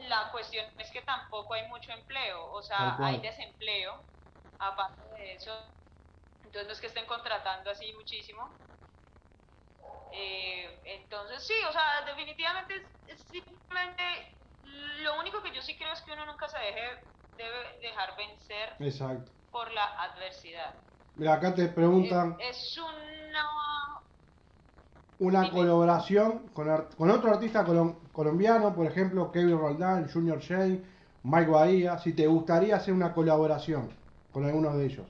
la 0.09 0.31
cuestión 0.33 0.65
es 0.79 0.91
que 0.91 1.03
tampoco 1.03 1.53
hay 1.53 1.69
mucho 1.69 1.93
empleo, 1.93 2.51
o 2.51 2.63
sea, 2.63 2.97
hay 2.99 3.21
desempleo, 3.21 4.03
aparte 4.59 5.03
de 5.15 5.35
eso, 5.35 5.53
entonces 6.59 6.67
no 6.67 6.73
es 6.73 6.81
que 6.81 6.87
estén 6.89 7.07
contratando 7.07 7.71
así 7.71 7.93
muchísimo. 7.93 8.49
Eh, 10.13 10.81
entonces 10.85 11.47
sí, 11.47 11.55
o 11.69 11.73
sea, 11.73 12.05
definitivamente 12.05 12.85
es 13.07 13.21
simplemente 13.31 14.03
lo 15.03 15.21
único 15.21 15.41
que 15.43 15.55
yo 15.55 15.63
sí 15.63 15.77
creo 15.77 15.93
es 15.93 16.01
que 16.03 16.13
uno 16.13 16.27
nunca 16.27 16.49
se 16.49 16.59
deje, 16.59 17.01
debe 17.37 17.79
dejar 17.81 18.17
vencer 18.17 18.75
Exacto. 18.81 19.31
por 19.53 19.71
la 19.71 19.85
adversidad. 20.03 20.75
Mira, 21.15 21.35
acá 21.35 21.55
te 21.55 21.69
preguntan. 21.69 22.37
Es, 22.41 22.79
una. 22.79 24.01
Una 25.21 25.51
colaboración 25.51 26.49
con, 26.49 26.89
con 26.97 27.11
otro 27.11 27.31
artista 27.33 27.65
colombiano, 28.13 28.73
por 28.75 28.87
ejemplo, 28.87 29.33
Kevin 29.33 29.59
Roldán, 29.59 30.09
Junior 30.13 30.39
Shane, 30.39 30.81
Mike 31.25 31.51
Bahía. 31.51 31.99
Si 31.99 32.13
te 32.13 32.27
gustaría 32.27 32.77
hacer 32.77 32.95
una 32.95 33.13
colaboración 33.13 33.93
con 34.33 34.45
alguno 34.45 34.77
de 34.77 34.87
ellos. 34.87 35.07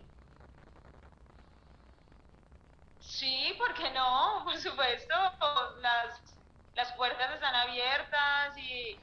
Sí, 3.18 3.52
¿por 3.58 3.74
qué 3.74 3.90
no? 3.90 4.44
Por 4.44 4.56
supuesto, 4.58 5.14
las, 5.80 6.20
las 6.76 6.87
puertas 6.98 7.32
están 7.32 7.54
abiertas 7.54 8.58
y 8.58 8.98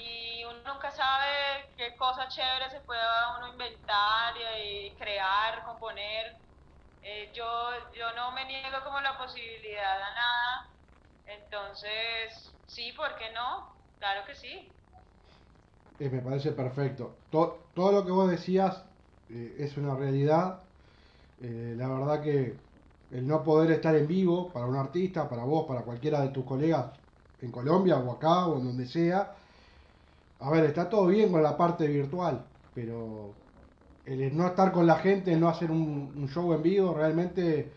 y 0.00 0.44
uno 0.44 0.74
nunca 0.74 0.90
sabe 0.90 1.68
qué 1.76 1.96
cosa 1.96 2.28
chévere 2.28 2.70
se 2.70 2.80
puede 2.80 3.00
uno 3.38 3.52
inventar 3.52 4.34
y, 4.64 4.90
crear, 4.92 5.64
componer. 5.64 6.36
Eh, 7.02 7.30
yo, 7.34 7.44
yo 7.94 8.12
no 8.16 8.32
me 8.32 8.44
niego 8.44 8.78
como 8.84 9.00
la 9.00 9.16
posibilidad 9.18 9.96
a 9.96 10.14
nada, 10.14 10.68
entonces 11.26 12.54
sí, 12.66 12.92
¿por 12.92 13.16
qué 13.16 13.32
no? 13.32 13.68
Claro 13.98 14.26
que 14.26 14.34
sí. 14.34 14.68
Eh, 15.98 16.08
me 16.08 16.20
parece 16.20 16.52
perfecto. 16.52 17.16
Todo, 17.30 17.58
todo 17.74 17.92
lo 17.92 18.04
que 18.04 18.12
vos 18.12 18.30
decías 18.30 18.84
eh, 19.30 19.56
es 19.58 19.76
una 19.76 19.94
realidad. 19.94 20.62
la 21.40 21.88
verdad 21.88 22.22
que 22.22 22.54
el 23.10 23.26
no 23.26 23.42
poder 23.42 23.70
estar 23.72 23.94
en 23.96 24.06
vivo 24.06 24.52
para 24.52 24.66
un 24.66 24.76
artista, 24.76 25.28
para 25.28 25.44
vos, 25.44 25.66
para 25.66 25.82
cualquiera 25.82 26.20
de 26.20 26.28
tus 26.28 26.44
colegas 26.44 26.99
en 27.42 27.50
Colombia 27.50 27.96
o 27.96 28.12
acá 28.12 28.46
o 28.46 28.58
en 28.58 28.64
donde 28.64 28.86
sea, 28.86 29.34
a 30.40 30.50
ver, 30.50 30.64
está 30.64 30.88
todo 30.88 31.06
bien 31.06 31.30
con 31.30 31.42
la 31.42 31.56
parte 31.56 31.86
virtual, 31.86 32.44
pero 32.74 33.34
el 34.06 34.36
no 34.36 34.46
estar 34.46 34.72
con 34.72 34.86
la 34.86 34.96
gente, 34.96 35.36
no 35.36 35.48
hacer 35.48 35.70
un, 35.70 36.28
show 36.32 36.52
en 36.52 36.62
vivo, 36.62 36.94
realmente 36.94 37.70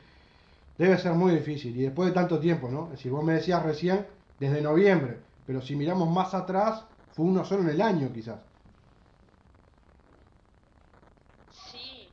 debe 0.78 0.98
ser 0.98 1.14
muy 1.14 1.34
difícil. 1.34 1.76
Y 1.78 1.84
después 1.84 2.10
de 2.10 2.16
tanto 2.16 2.40
tiempo, 2.40 2.70
¿no? 2.70 2.86
Es 2.86 2.92
decir, 2.92 3.12
vos 3.12 3.24
me 3.24 3.34
decías 3.34 3.62
recién, 3.64 4.08
desde 4.40 4.62
noviembre, 4.62 5.20
pero 5.46 5.62
si 5.62 5.76
miramos 5.76 6.10
más 6.10 6.34
atrás, 6.34 6.84
fue 7.14 7.26
uno 7.26 7.46
solo 7.46 7.64
en 7.64 7.70
el 7.70 7.82
año 7.82 8.12
quizás. 8.12 8.40
Sí, 11.52 12.10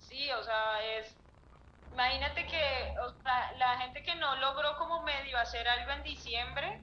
sí, 0.00 0.30
o 0.32 0.42
sea, 0.42 0.98
es... 0.98 1.14
Imagínate 1.92 2.46
que 2.46 2.94
la 3.58 3.78
gente 3.78 4.02
que 4.02 4.14
no 4.16 4.36
logró 4.36 4.76
como 4.78 5.02
medio 5.02 5.38
hacer 5.38 5.68
algo 5.68 5.92
en 5.92 6.02
diciembre, 6.02 6.80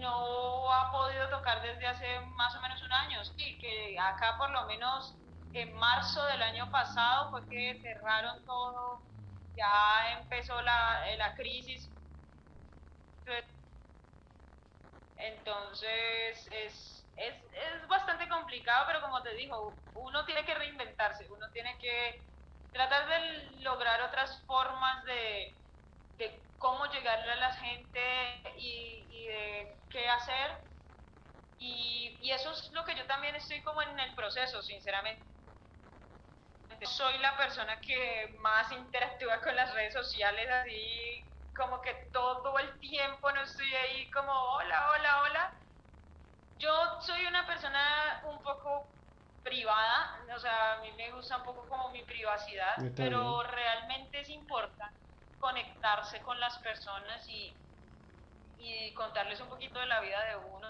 no 0.00 0.72
ha 0.72 0.90
podido 0.90 1.28
tocar 1.30 1.62
desde 1.62 1.86
hace 1.86 2.20
más 2.36 2.54
o 2.56 2.60
menos 2.62 2.82
un 2.82 2.92
año. 2.92 3.24
Sí, 3.24 3.58
que 3.60 3.98
acá 3.98 4.36
por 4.38 4.50
lo 4.50 4.66
menos 4.66 5.20
en 5.52 5.74
marzo 5.74 6.24
del 6.26 6.42
año 6.42 6.70
pasado 6.70 7.30
fue 7.30 7.46
que 7.48 7.80
cerraron 7.80 8.44
todo, 8.44 9.06
ya 9.56 10.18
empezó 10.20 10.60
la, 10.62 11.04
la 11.16 11.34
crisis. 11.34 11.94
Entonces 15.16 16.48
es, 16.52 17.10
es, 17.16 17.34
es 17.52 17.88
bastante 17.88 18.28
complicado, 18.28 18.84
pero 18.86 19.00
como 19.00 19.22
te 19.22 19.34
digo, 19.34 19.82
uno 19.94 20.24
tiene 20.24 20.44
que 20.44 20.54
reinventarse, 20.54 21.26
uno 21.30 21.46
tiene 21.52 21.76
que 21.80 22.22
tratar 22.70 23.08
de 23.08 23.60
lograr 23.62 24.00
otras 24.02 24.44
formas 24.46 25.04
de, 25.04 25.60
de 26.18 26.47
cómo 26.58 26.86
llegarle 26.86 27.32
a 27.32 27.36
la 27.36 27.52
gente 27.54 28.00
y, 28.56 29.26
de 29.26 29.76
qué 29.90 30.08
hacer. 30.08 30.60
Y, 31.58 32.18
y, 32.20 32.30
eso 32.30 32.52
es 32.52 32.70
lo 32.72 32.84
que 32.84 32.94
yo 32.94 33.06
también 33.06 33.34
estoy 33.34 33.62
como 33.62 33.82
en 33.82 33.98
el 33.98 34.14
proceso, 34.14 34.62
sinceramente. 34.62 35.22
Soy 36.82 37.18
la 37.18 37.36
persona 37.36 37.80
que 37.80 38.36
más 38.38 38.70
interactúa 38.70 39.40
con 39.40 39.56
las 39.56 39.72
redes 39.74 39.94
sociales, 39.94 40.48
así 40.48 41.24
como 41.56 41.80
que 41.80 41.92
todo 42.12 42.56
el 42.58 42.78
tiempo 42.78 43.32
no 43.32 43.42
estoy 43.42 43.74
ahí 43.74 44.08
como 44.10 44.32
hola, 44.32 44.90
hola, 44.92 45.22
hola. 45.22 45.52
Yo 46.58 47.00
soy 47.00 47.26
una 47.26 47.46
persona 47.46 48.22
un 48.26 48.40
poco 48.42 48.86
privada, 49.42 50.24
o 50.34 50.38
sea, 50.38 50.74
a 50.74 50.80
mí 50.80 50.92
me 50.92 51.10
gusta 51.10 51.38
un 51.38 51.44
poco 51.44 51.68
como 51.68 51.90
mi 51.90 52.02
privacidad, 52.04 52.76
pero 52.94 53.42
realmente 53.42 54.20
es 54.20 54.28
importante 54.28 55.07
conectarse 55.38 56.22
con 56.22 56.38
las 56.40 56.58
personas 56.60 57.26
y, 57.28 57.60
y 58.56 58.94
contarles 58.94 59.40
un 59.40 59.48
poquito 59.48 59.78
de 59.80 59.86
la 59.86 60.00
vida 60.00 60.24
de 60.24 60.36
uno 60.36 60.68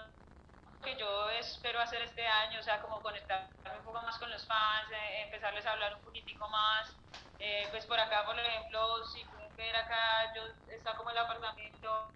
que 0.81 0.97
yo 0.97 1.29
espero 1.31 1.79
hacer 1.81 2.01
este 2.03 2.25
año, 2.27 2.59
o 2.59 2.63
sea, 2.63 2.81
como 2.81 3.01
conectarme 3.01 3.49
un 3.79 3.83
poco 3.83 4.01
más 4.01 4.17
con 4.19 4.31
los 4.31 4.45
fans, 4.47 4.91
eh, 4.91 5.23
empezarles 5.23 5.65
a 5.65 5.73
hablar 5.73 5.95
un 5.95 6.03
poquitico 6.03 6.47
más. 6.49 7.01
Eh, 7.37 7.67
pues 7.71 7.85
por 7.85 7.99
acá, 7.99 8.25
por 8.25 8.39
ejemplo, 8.39 9.03
si 9.05 9.25
pueden 9.25 9.55
ver 9.55 9.75
acá, 9.75 10.33
yo 10.35 10.43
está 10.67 10.95
como 10.97 11.09
el 11.11 11.17
apartamento 11.17 12.15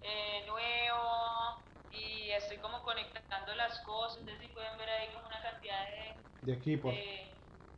eh, 0.00 0.44
nuevo 0.46 1.64
y 1.90 2.30
estoy 2.30 2.58
como 2.58 2.82
conectando 2.82 3.54
las 3.54 3.80
cosas, 3.82 4.18
entonces 4.20 4.46
si 4.46 4.52
pueden 4.52 4.76
ver 4.78 4.88
ahí 4.90 5.12
como 5.12 5.26
una 5.26 5.42
cantidad 5.42 5.84
de, 5.86 6.24
de 6.40 6.52
equipos 6.52 6.94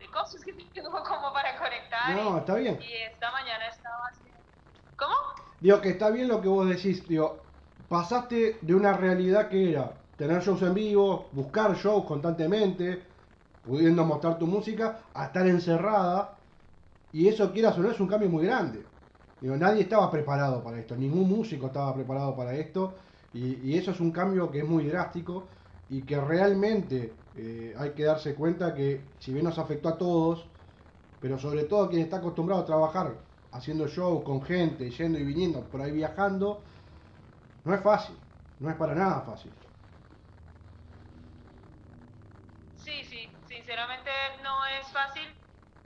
cosas 0.08 0.44
que 0.44 0.52
tengo 0.74 0.90
como 0.90 1.32
para 1.32 1.56
conectar. 1.58 2.14
No, 2.14 2.38
está 2.38 2.54
bien. 2.56 2.78
Y 2.80 2.92
esta 3.10 3.30
mañana 3.30 3.68
estaba. 3.68 4.10
¿Cómo? 4.96 5.14
Digo 5.60 5.80
que 5.80 5.90
está 5.90 6.10
bien 6.10 6.28
lo 6.28 6.40
que 6.40 6.48
vos 6.48 6.68
decís, 6.68 7.06
digo, 7.08 7.40
pasaste 7.88 8.58
de 8.60 8.74
una 8.74 8.92
realidad 8.92 9.48
que 9.48 9.70
era 9.70 9.92
tener 10.16 10.42
shows 10.42 10.62
en 10.62 10.74
vivo, 10.74 11.28
buscar 11.32 11.74
shows 11.76 12.04
constantemente, 12.04 13.02
pudiendo 13.64 14.04
mostrar 14.04 14.38
tu 14.38 14.46
música, 14.46 15.00
a 15.14 15.26
estar 15.26 15.46
encerrada. 15.46 16.36
Y 17.12 17.28
eso, 17.28 17.52
quieras 17.52 17.76
o 17.78 17.82
no, 17.82 17.90
es 17.90 18.00
un 18.00 18.08
cambio 18.08 18.28
muy 18.28 18.46
grande. 18.46 18.84
Digo, 19.40 19.56
nadie 19.56 19.82
estaba 19.82 20.10
preparado 20.10 20.62
para 20.62 20.78
esto, 20.78 20.96
ningún 20.96 21.28
músico 21.28 21.66
estaba 21.66 21.92
preparado 21.94 22.36
para 22.36 22.54
esto. 22.54 22.94
Y, 23.34 23.76
eso 23.76 23.90
es 23.90 24.00
un 24.00 24.12
cambio 24.12 24.50
que 24.50 24.58
es 24.58 24.64
muy 24.64 24.84
drástico 24.86 25.48
y 25.92 26.00
que 26.06 26.18
realmente 26.18 27.12
eh, 27.36 27.74
hay 27.78 27.90
que 27.90 28.04
darse 28.04 28.34
cuenta 28.34 28.74
que 28.74 29.04
si 29.18 29.30
bien 29.30 29.44
nos 29.44 29.58
afectó 29.58 29.90
a 29.90 29.98
todos, 29.98 30.42
pero 31.20 31.38
sobre 31.38 31.64
todo 31.64 31.84
a 31.84 31.90
quien 31.90 32.00
está 32.00 32.16
acostumbrado 32.16 32.62
a 32.62 32.64
trabajar 32.64 33.14
haciendo 33.52 33.86
shows 33.86 34.24
con 34.24 34.42
gente, 34.42 34.90
yendo 34.90 35.18
y 35.18 35.24
viniendo, 35.24 35.60
por 35.68 35.82
ahí 35.82 35.92
viajando, 35.92 36.62
no 37.66 37.74
es 37.74 37.82
fácil, 37.82 38.16
no 38.58 38.70
es 38.70 38.76
para 38.76 38.94
nada 38.94 39.20
fácil. 39.20 39.52
Sí, 42.76 43.04
sí, 43.04 43.28
sinceramente 43.46 44.10
no 44.42 44.64
es 44.80 44.86
fácil. 44.88 45.28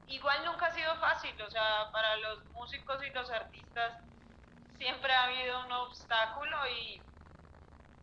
Igual 0.07 0.39
nunca 0.47 0.67
ha 0.67 0.71
sido 0.71 0.95
fácil, 1.01 1.35
o 1.43 1.51
sea, 1.51 1.91
para 1.93 2.17
los 2.19 2.45
músicos 2.55 2.99
y 3.05 3.13
los 3.13 3.29
artistas 3.29 3.93
siempre 4.79 5.13
ha 5.13 5.25
habido 5.25 5.67
un 5.67 5.73
obstáculo 5.73 6.57
y, 6.69 7.01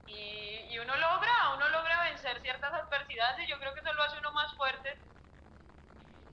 y, 0.07 0.77
uno 0.79 0.95
logra, 0.97 1.53
uno 1.55 1.69
logra 1.69 2.03
vencer 2.03 2.41
ciertas 2.41 2.73
adversidades 2.73 3.39
y 3.39 3.47
yo 3.47 3.57
creo 3.59 3.73
que 3.73 3.79
eso 3.79 3.93
lo 3.93 4.03
hace 4.03 4.17
uno 4.17 4.31
más 4.33 4.53
fuerte. 4.55 4.97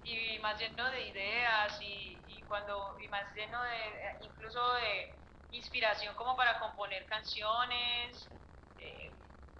Y 0.02 0.38
más 0.40 0.58
lleno 0.58 0.90
de 0.90 1.08
ideas 1.08 1.80
y, 1.80 2.18
y 2.26 2.42
cuando 2.48 2.96
y 3.00 3.06
más 3.08 3.32
lleno 3.34 3.62
de 3.62 4.16
incluso 4.22 4.74
de 4.74 5.14
inspiración 5.52 6.14
como 6.14 6.36
para 6.36 6.58
componer 6.58 7.04
canciones 7.06 8.28
eh, 8.78 9.10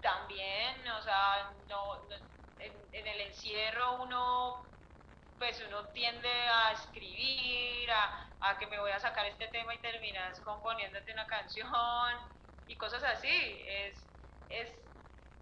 también 0.01 0.89
o 0.89 1.03
sea 1.03 1.51
no, 1.69 2.01
en, 2.59 3.07
el 3.07 3.21
encierro 3.21 4.03
uno 4.03 4.65
pues 5.39 5.63
uno 5.69 5.85
tiende 5.89 6.31
a 6.31 6.73
escribir 6.73 7.91
a 7.93 8.59
que 8.59 8.67
me 8.67 8.79
voy 8.81 8.91
a 8.91 8.99
sacar 8.99 9.27
este 9.27 9.49
tema 9.49 9.75
y 9.75 9.79
terminas 9.79 10.41
componiéndote 10.41 11.13
una 11.13 11.27
canción 11.27 11.71
y 12.71 12.77
cosas 12.77 13.03
así. 13.03 13.29
Es 13.67 14.09
es 14.49 14.71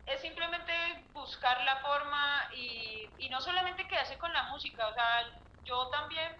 es 0.07 0.21
simplemente 0.23 0.73
buscar 1.13 1.61
la 1.65 1.77
forma 1.81 2.49
y, 2.55 3.15
y 3.19 3.29
no 3.29 3.41
solamente 3.43 3.87
quedarse 3.87 4.17
con 4.19 4.33
la 4.33 4.45
música, 4.45 4.89
o 4.89 4.95
sea, 4.95 5.21
yo 5.65 5.91
también 5.91 6.33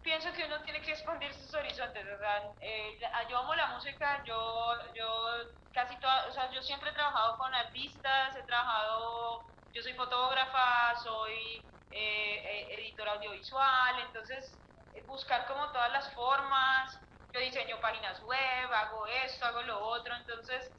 pienso 0.00 0.32
que 0.32 0.44
uno 0.44 0.62
tiene 0.62 0.80
que 0.80 0.92
expandir 0.92 1.34
sus 1.34 1.52
horizontes, 1.54 2.04
o 2.06 2.56
eh, 2.60 3.00
yo 3.28 3.38
amo 3.38 3.54
la 3.56 3.66
música, 3.68 4.22
yo, 4.24 4.74
yo 4.94 5.26
casi 5.72 5.98
toda, 5.98 6.26
o 6.28 6.32
sea, 6.32 6.52
yo 6.52 6.62
siempre 6.62 6.90
he 6.90 6.94
trabajado 6.94 7.36
con 7.38 7.52
artistas, 7.52 8.36
he 8.36 8.44
trabajado, 8.44 9.42
yo 9.72 9.82
soy 9.82 9.94
fotógrafa, 9.94 10.94
soy 11.02 11.68
eh, 11.90 12.36
eh 12.44 12.74
editora 12.78 13.14
audiovisual, 13.14 14.00
entonces 14.06 14.60
buscar 15.06 15.46
como 15.46 15.72
todas 15.72 15.90
las 15.90 16.12
formas, 16.14 16.96
yo 17.32 17.40
diseño 17.40 17.80
páginas 17.80 18.22
web, 18.24 18.72
hago 18.72 19.06
esto, 19.24 19.46
hago 19.46 19.62
lo 19.62 19.78
otro, 19.86 20.14
entonces 20.16 20.70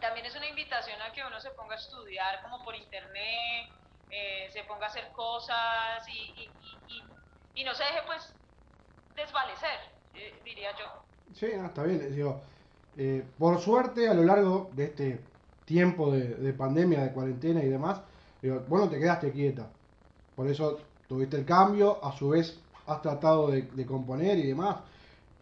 también 0.00 0.26
es 0.26 0.34
una 0.34 0.48
invitación 0.48 1.00
a 1.00 1.12
que 1.12 1.22
uno 1.24 1.40
se 1.40 1.50
ponga 1.50 1.74
a 1.74 1.78
estudiar 1.78 2.42
como 2.42 2.62
por 2.64 2.74
internet, 2.74 3.70
eh, 4.10 4.48
se 4.52 4.64
ponga 4.64 4.86
a 4.86 4.88
hacer 4.88 5.10
cosas 5.12 6.06
y, 6.08 6.50
y, 7.54 7.64
no 7.64 7.72
se 7.74 7.84
deje 7.84 8.00
pues 8.04 8.34
desvalecer, 9.16 9.78
eh, 10.14 10.38
diría 10.44 10.70
yo. 10.76 10.84
Sí, 11.34 11.46
está 11.46 11.84
bien, 11.84 12.14
digo, 12.14 12.42
eh, 12.98 13.24
por 13.38 13.58
suerte 13.60 14.08
a 14.08 14.14
lo 14.14 14.22
largo 14.22 14.70
de 14.72 14.84
este 14.84 15.20
tiempo 15.64 16.10
de, 16.10 16.52
pandemia, 16.52 17.00
de 17.04 17.12
cuarentena 17.12 17.62
y 17.62 17.68
demás, 17.68 18.02
digo, 18.42 18.60
bueno, 18.68 18.90
te 18.90 18.98
quedaste 18.98 19.32
quieta, 19.32 19.66
por 20.36 20.46
eso 20.48 20.80
tuviste 21.08 21.36
el 21.36 21.46
cambio, 21.46 22.04
a 22.04 22.12
su 22.12 22.30
vez 22.30 22.60
has 22.86 23.00
tratado 23.00 23.50
de, 23.50 23.62
de 23.62 23.86
componer 23.86 24.36
y 24.36 24.48
demás, 24.48 24.76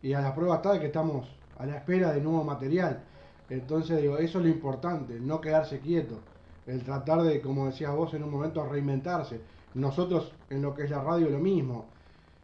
y 0.03 0.13
a 0.15 0.21
la 0.21 0.35
prueba 0.35 0.57
está 0.57 0.73
de 0.73 0.81
que 0.81 0.87
estamos 0.87 1.29
a 1.59 1.67
la 1.67 1.77
espera 1.77 2.13
de 2.13 2.21
nuevo 2.21 2.43
material. 2.45 3.03
Entonces 3.49 4.01
digo, 4.01 4.19
eso 4.19 4.39
es 4.39 4.45
lo 4.45 4.51
importante, 4.51 5.21
no 5.21 5.41
quedarse 5.41 5.79
quieto, 5.81 6.19
el 6.67 6.83
tratar 6.83 7.23
de, 7.23 7.41
como 7.41 7.67
decías 7.67 7.95
vos 7.95 8.13
en 8.15 8.25
un 8.25 8.31
momento, 8.31 8.67
reinventarse. 8.67 9.41
Nosotros 9.75 10.33
en 10.51 10.63
lo 10.63 10.75
que 10.75 10.85
es 10.85 10.91
la 10.91 11.03
radio 11.03 11.31
lo 11.31 11.39
mismo. 11.39 11.87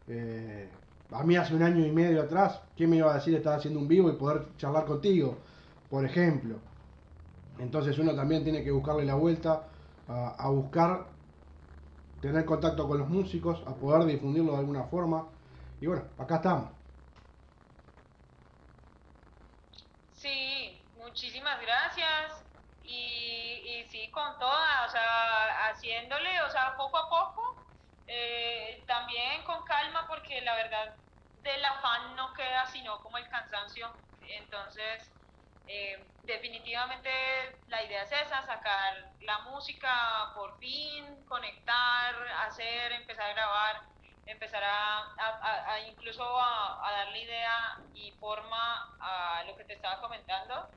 Eh, 0.06 0.68
a 1.10 1.22
mí 1.24 1.36
hace 1.36 1.54
un 1.54 1.62
año 1.62 1.84
y 1.84 1.90
medio 1.90 2.22
atrás, 2.22 2.60
¿quién 2.76 2.90
me 2.90 2.96
iba 2.96 3.10
a 3.10 3.14
decir 3.14 3.34
estar 3.34 3.58
haciendo 3.58 3.80
un 3.80 3.88
vivo 3.88 4.08
y 4.10 4.12
poder 4.12 4.46
charlar 4.56 4.84
contigo? 4.84 5.36
Por 5.90 6.04
ejemplo. 6.04 6.56
Entonces 7.58 7.98
uno 7.98 8.14
también 8.14 8.44
tiene 8.44 8.62
que 8.62 8.70
buscarle 8.70 9.04
la 9.04 9.14
vuelta 9.14 9.64
a, 10.08 10.28
a 10.38 10.50
buscar 10.50 11.06
tener 12.20 12.44
contacto 12.44 12.86
con 12.86 12.98
los 12.98 13.08
músicos, 13.08 13.62
a 13.66 13.74
poder 13.74 14.04
difundirlo 14.06 14.52
de 14.52 14.58
alguna 14.58 14.84
forma. 14.84 15.26
Y 15.80 15.86
bueno, 15.86 16.02
acá 16.18 16.36
estamos. 16.36 16.77
Muchísimas 21.18 21.60
gracias. 21.60 22.44
Y, 22.84 23.84
sí, 23.90 24.08
con 24.12 24.38
toda, 24.38 24.86
o 24.86 24.88
sea, 24.88 25.68
haciéndole, 25.68 26.40
o 26.42 26.50
sea, 26.50 26.76
poco 26.76 26.96
a 26.96 27.08
poco, 27.08 27.66
eh, 28.06 28.84
también 28.86 29.42
con 29.42 29.64
calma, 29.64 30.06
porque 30.06 30.40
la 30.42 30.54
verdad 30.54 30.94
del 31.42 31.64
afán 31.64 32.14
no 32.14 32.32
queda 32.34 32.66
sino 32.66 33.00
como 33.02 33.18
el 33.18 33.28
cansancio. 33.28 33.92
Entonces, 34.28 35.10
eh, 35.66 36.06
definitivamente 36.22 37.10
la 37.66 37.82
idea 37.82 38.04
es 38.04 38.12
esa, 38.12 38.42
sacar 38.42 39.12
la 39.22 39.40
música 39.40 40.32
por 40.36 40.56
fin, 40.60 41.26
conectar, 41.26 42.14
hacer, 42.46 42.92
empezar 42.92 43.30
a 43.30 43.34
grabar, 43.34 43.80
empezar 44.24 44.62
a, 44.64 45.80
incluso 45.88 46.22
a, 46.40 46.92
darle 46.92 47.22
idea 47.22 47.80
y 47.92 48.12
forma 48.20 48.96
a 49.00 49.42
lo 49.44 49.56
que 49.56 49.64
te 49.64 49.74
estaba 49.74 50.00
comentando 50.00 50.68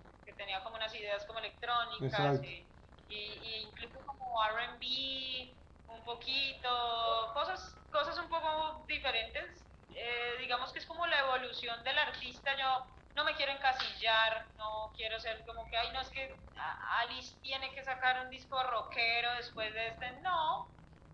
tenía 0.42 0.64
como 0.64 0.76
unas 0.76 0.94
ideas 0.96 1.24
como 1.26 1.40
electrónicas 1.40 2.42
y, 2.44 2.66
y, 3.10 3.68
incluso 3.68 4.00
como 4.06 4.44
R&B 4.44 5.54
un 5.88 6.02
poquito, 6.04 7.32
cosas, 7.34 7.76
cosas 7.92 8.18
un 8.18 8.28
poco 8.28 8.84
diferentes. 8.88 9.64
Eh, 9.94 10.36
digamos 10.40 10.72
que 10.72 10.80
es 10.80 10.86
como 10.86 11.06
la 11.06 11.20
evolución 11.20 11.84
del 11.84 11.98
artista. 11.98 12.56
Yo 12.58 12.86
no 13.16 13.24
me 13.24 13.36
quiero 13.36 13.52
encasillar, 13.52 14.46
no 14.58 14.92
quiero 14.96 15.20
ser 15.20 15.46
como 15.46 15.70
que, 15.70 15.78
ay, 15.78 15.90
no 15.94 16.02
es 16.02 16.10
que 16.10 16.34
Alice 17.02 17.36
tiene 17.42 17.72
que 17.72 17.84
sacar 17.84 18.24
un 18.24 18.30
disco 18.32 18.62
rockero 18.64 19.34
después 19.36 19.72
de 19.74 19.90
este. 19.90 20.12
No, 20.22 20.68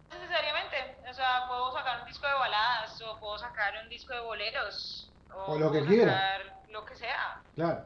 necesariamente. 0.10 0.98
O 1.10 1.14
sea, 1.14 1.48
puedo 1.48 1.74
sacar 1.74 2.02
un 2.02 2.08
disco 2.08 2.28
de 2.28 2.34
baladas 2.34 3.02
o 3.02 3.20
puedo 3.20 3.38
sacar 3.40 3.74
un 3.84 3.90
disco 3.90 4.14
de 4.14 4.22
boleros. 4.22 5.12
O, 5.34 5.58
lo 5.58 5.72
que 5.72 5.86
quiera. 5.86 6.40
Lo 6.70 6.86
que 6.86 6.96
sea. 6.96 7.42
Claro. 7.56 7.84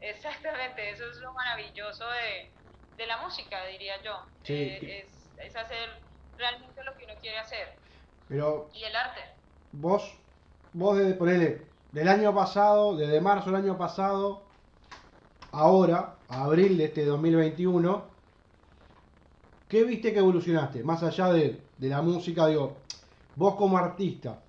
Exactamente, 0.00 0.90
eso 0.90 1.04
es 1.10 1.18
lo 1.18 1.32
maravilloso 1.32 2.04
de, 2.04 2.50
de 2.96 3.06
la 3.06 3.18
música, 3.18 3.64
diría 3.66 4.00
yo. 4.02 4.24
Eh, 4.44 5.04
es, 5.04 5.46
es, 5.46 5.56
hacer 5.56 6.00
realmente 6.36 6.82
lo 6.84 6.96
que 6.96 7.04
uno 7.04 7.14
quiere 7.20 7.38
hacer. 7.38 7.74
Pero 8.28 8.70
y 8.72 8.84
el 8.84 8.94
arte. 8.94 9.20
Vos, 9.72 10.14
vos 10.72 10.96
desde, 10.96 11.14
ponele, 11.14 11.66
del 11.92 12.08
año 12.08 12.34
pasado, 12.34 12.96
desde 12.96 13.20
marzo 13.20 13.46
del 13.46 13.64
año 13.64 13.76
pasado, 13.76 14.42
ahora, 15.52 16.14
a 16.28 16.44
abril 16.44 16.78
de 16.78 16.84
este 16.84 17.04
2021, 17.04 18.04
¿qué 19.68 19.84
viste 19.84 20.12
que 20.12 20.18
evolucionaste? 20.18 20.84
Más 20.84 21.02
allá 21.02 21.32
de, 21.32 21.60
de 21.78 21.88
la 21.88 22.02
música, 22.02 22.46
digo, 22.46 22.76
vos 23.36 23.54
como 23.54 23.78
artista 23.78 24.40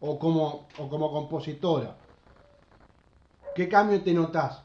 o 0.00 0.18
como, 0.18 0.66
o 0.78 0.88
como 0.88 1.12
compositora, 1.12 1.94
¿qué 3.54 3.68
cambio 3.68 4.02
te 4.02 4.12
notás? 4.12 4.62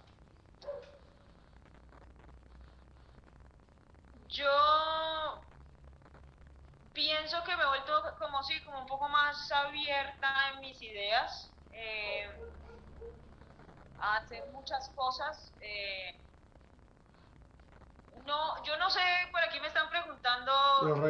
Yo 4.30 4.46
pienso 6.94 7.38
que 7.46 7.56
me 7.56 7.64
he 7.64 7.68
vuelto 7.68 7.92
como 8.36 8.44
si, 8.44 8.60
como 8.66 8.80
un 8.80 8.86
poco 8.86 9.08
más 9.08 9.50
abierta 9.50 10.28
en 10.52 10.60
mis 10.60 10.82
ideas, 10.82 11.50
eh, 11.72 12.28
a 13.98 14.18
hacer 14.18 14.44
muchas 14.52 14.90
cosas. 14.90 15.54
Eh, 15.62 16.20
no, 18.26 18.62
yo 18.66 18.76
no 18.76 18.90
sé, 18.90 19.00
por 19.32 19.42
aquí 19.42 19.58
me 19.62 19.68
están 19.68 19.90
preguntando 19.90 20.52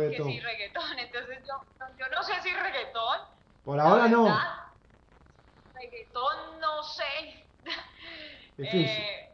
que 0.08 0.22
si 0.24 0.40
reggaetón, 0.40 1.00
entonces 1.00 1.40
yo, 1.48 1.88
yo 1.98 2.10
no 2.16 2.22
sé 2.22 2.40
si 2.44 2.54
reggaetón. 2.54 3.22
Por 3.64 3.80
ahora 3.80 4.08
no. 4.08 4.28
Reggaetón 5.74 6.60
no 6.60 6.84
sé. 6.84 7.48
Eh, 8.58 9.30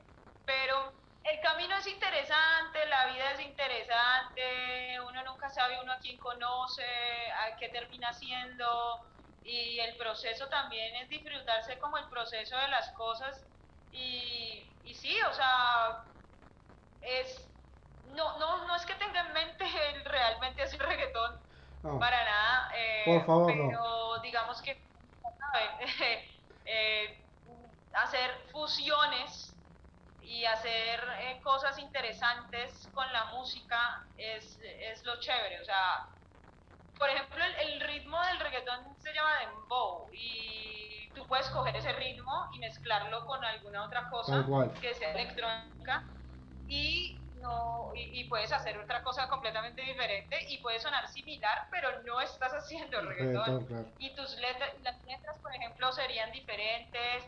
pero 0.45 0.93
el 1.23 1.39
camino 1.41 1.75
es 1.77 1.87
interesante, 1.87 2.85
la 2.87 3.05
vida 3.07 3.31
es 3.31 3.39
interesante, 3.41 4.99
uno 5.01 5.23
nunca 5.23 5.49
sabe 5.49 5.79
uno 5.81 5.91
a 5.93 5.99
quién 5.99 6.17
conoce, 6.17 6.83
a 6.83 7.55
qué 7.57 7.69
termina 7.69 8.11
siendo, 8.13 8.99
y 9.43 9.79
el 9.79 9.95
proceso 9.97 10.47
también 10.49 10.95
es 10.95 11.09
disfrutarse 11.09 11.77
como 11.79 11.97
el 11.97 12.07
proceso 12.09 12.57
de 12.57 12.67
las 12.69 12.89
cosas, 12.93 13.45
y, 13.91 14.65
y 14.83 14.95
sí, 14.95 15.15
o 15.21 15.33
sea, 15.33 16.03
es, 17.01 17.47
no, 18.05 18.39
no, 18.39 18.67
no 18.67 18.75
es 18.75 18.85
que 18.85 18.95
tenga 18.95 19.21
en 19.21 19.33
mente 19.33 19.65
el 19.89 20.03
realmente 20.05 20.63
hacer 20.63 20.81
reggaetón, 20.81 21.39
no, 21.83 21.99
para 21.99 22.23
nada, 22.23 22.71
eh, 22.75 23.03
por 23.05 23.25
favor, 23.25 23.47
pero 23.47 23.71
no. 23.71 24.21
digamos 24.21 24.61
que, 24.61 24.81
eh, 26.65 27.17
hacer 27.93 28.31
fusiones 28.51 29.60
y 30.21 30.45
hacer 30.45 31.03
eh, 31.19 31.39
cosas 31.43 31.77
interesantes 31.79 32.89
con 32.93 33.11
la 33.11 33.25
música 33.25 34.05
es, 34.17 34.59
es 34.63 35.03
lo 35.03 35.19
chévere. 35.19 35.61
O 35.61 35.65
sea, 35.65 36.07
por 36.97 37.09
ejemplo, 37.09 37.43
el, 37.43 37.69
el, 37.69 37.81
ritmo 37.81 38.19
del 38.27 38.39
reggaetón 38.39 38.95
se 38.99 39.13
llama 39.13 39.39
dembow 39.39 40.09
y 40.13 41.09
tú 41.15 41.25
puedes 41.27 41.49
coger 41.49 41.75
ese 41.75 41.91
ritmo 41.93 42.49
y 42.53 42.59
mezclarlo 42.59 43.25
con 43.25 43.43
alguna 43.43 43.83
otra 43.83 44.09
cosa 44.09 44.45
que 44.79 44.93
sea 44.93 45.11
electrónica 45.11 46.03
y 46.67 47.17
no 47.41 47.91
y, 47.95 48.23
puedes 48.25 48.51
hacer 48.51 48.77
otra 48.77 49.03
cosa 49.03 49.27
completamente 49.27 49.81
diferente 49.81 50.37
y 50.49 50.59
puede 50.59 50.79
sonar 50.79 51.07
similar, 51.07 51.67
pero 51.71 52.01
no 52.03 52.21
estás 52.21 52.53
haciendo 52.53 53.01
reggaetón. 53.01 53.93
Y 53.97 54.11
tus 54.11 54.35
letras, 54.37 54.69
las 54.83 55.03
letras, 55.05 55.37
por 55.39 55.53
ejemplo, 55.53 55.91
serían 55.91 56.31
diferentes, 56.31 57.25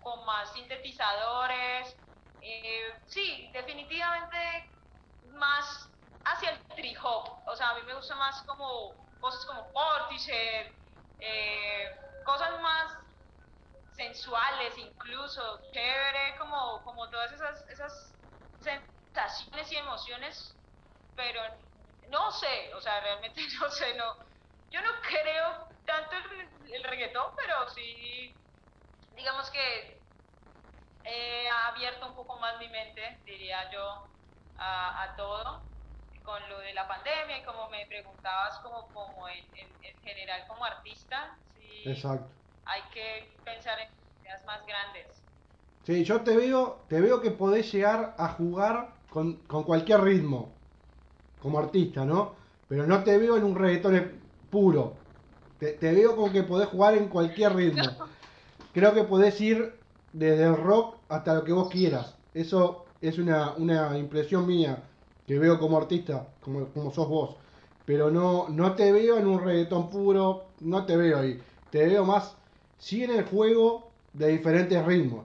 con 0.00 0.24
más 0.26 0.52
sintetizadores. 0.52 1.96
Eh, 2.40 3.02
sí, 3.06 3.50
definitivamente 3.52 4.36
más 5.22 5.90
hacia 6.24 6.50
el 6.50 6.66
trip 6.76 6.96
hop. 7.02 7.42
O 7.46 7.56
sea, 7.56 7.70
a 7.70 7.74
mí 7.74 7.82
me 7.86 7.94
gusta 7.94 8.14
más 8.16 8.42
como 8.46 8.96
cosas 9.18 9.44
como 9.46 9.72
Portishead, 9.72 10.66
eh, 11.18 11.86
cosas 12.24 12.60
más 12.60 12.92
sensuales 13.90 14.76
incluso, 14.78 15.60
chévere, 15.72 16.36
como, 16.38 16.82
como 16.84 17.08
todas 17.10 17.32
esas, 17.32 17.64
esas 17.68 18.16
sensaciones 18.58 19.70
y 19.72 19.76
emociones, 19.76 20.60
pero 21.14 21.40
no 22.10 22.32
sé, 22.32 22.74
o 22.74 22.80
sea, 22.80 23.00
realmente 23.00 23.42
no 23.60 23.70
sé, 23.70 23.94
no, 23.94 24.14
yo 24.70 24.82
no 24.82 24.90
creo 25.02 25.68
tanto 25.84 26.16
el, 26.16 26.74
el 26.74 26.84
reggaetón, 26.84 27.32
pero 27.36 27.68
sí, 27.70 28.43
digamos 29.16 29.50
que 29.50 30.02
he 31.04 31.48
abierto 31.48 32.08
un 32.08 32.14
poco 32.14 32.38
más 32.40 32.58
mi 32.58 32.68
mente, 32.68 33.20
diría 33.26 33.70
yo, 33.70 34.08
a, 34.56 35.02
a 35.02 35.16
todo 35.16 35.74
con 36.24 36.40
lo 36.48 36.58
de 36.58 36.72
la 36.72 36.88
pandemia 36.88 37.38
y 37.38 37.44
como 37.44 37.68
me 37.68 37.86
preguntabas 37.86 38.58
como, 38.62 38.88
como 38.92 39.28
en, 39.28 39.44
en, 39.54 39.94
general 40.02 40.40
como 40.48 40.64
artista, 40.64 41.38
sí, 41.54 41.82
Exacto. 41.84 42.30
hay 42.64 42.80
que 42.92 43.38
pensar 43.44 43.78
en 43.78 43.88
ideas 44.22 44.44
más 44.46 44.66
grandes. 44.66 45.06
Sí, 45.84 46.02
yo 46.02 46.22
te 46.22 46.34
veo, 46.34 46.86
te 46.88 47.00
veo 47.00 47.20
que 47.20 47.30
podés 47.30 47.70
llegar 47.70 48.14
a 48.16 48.28
jugar 48.28 48.94
con, 49.10 49.46
con 49.46 49.64
cualquier 49.64 50.00
ritmo, 50.00 50.54
como 51.42 51.58
artista, 51.58 52.06
¿no? 52.06 52.36
Pero 52.68 52.86
no 52.86 53.04
te 53.04 53.18
veo 53.18 53.36
en 53.36 53.44
un 53.44 53.54
reggaetón 53.54 54.22
puro. 54.50 54.96
Te, 55.58 55.72
te 55.72 55.92
veo 55.92 56.16
como 56.16 56.32
que 56.32 56.42
podés 56.42 56.68
jugar 56.68 56.94
en 56.94 57.08
cualquier 57.08 57.54
ritmo. 57.54 57.84
Creo 58.74 58.92
que 58.92 59.04
podés 59.04 59.40
ir 59.40 59.72
desde 60.12 60.44
el 60.44 60.56
rock 60.56 60.96
hasta 61.08 61.34
lo 61.34 61.44
que 61.44 61.52
vos 61.52 61.70
quieras. 61.70 62.16
Eso 62.34 62.84
es 63.00 63.18
una, 63.18 63.52
una 63.52 63.96
impresión 63.96 64.46
mía 64.46 64.82
que 65.28 65.38
veo 65.38 65.60
como 65.60 65.78
artista, 65.78 66.26
como, 66.40 66.66
como 66.72 66.90
sos 66.90 67.08
vos. 67.08 67.36
Pero 67.86 68.10
no, 68.10 68.48
no 68.48 68.74
te 68.74 68.90
veo 68.90 69.16
en 69.16 69.28
un 69.28 69.44
reggaetón 69.44 69.90
puro, 69.90 70.46
no 70.60 70.84
te 70.86 70.96
veo 70.96 71.20
ahí. 71.20 71.40
Te 71.70 71.86
veo 71.86 72.04
más, 72.04 72.36
sí 72.78 73.04
en 73.04 73.12
el 73.12 73.24
juego 73.24 73.92
de 74.12 74.28
diferentes 74.28 74.84
ritmos. 74.84 75.24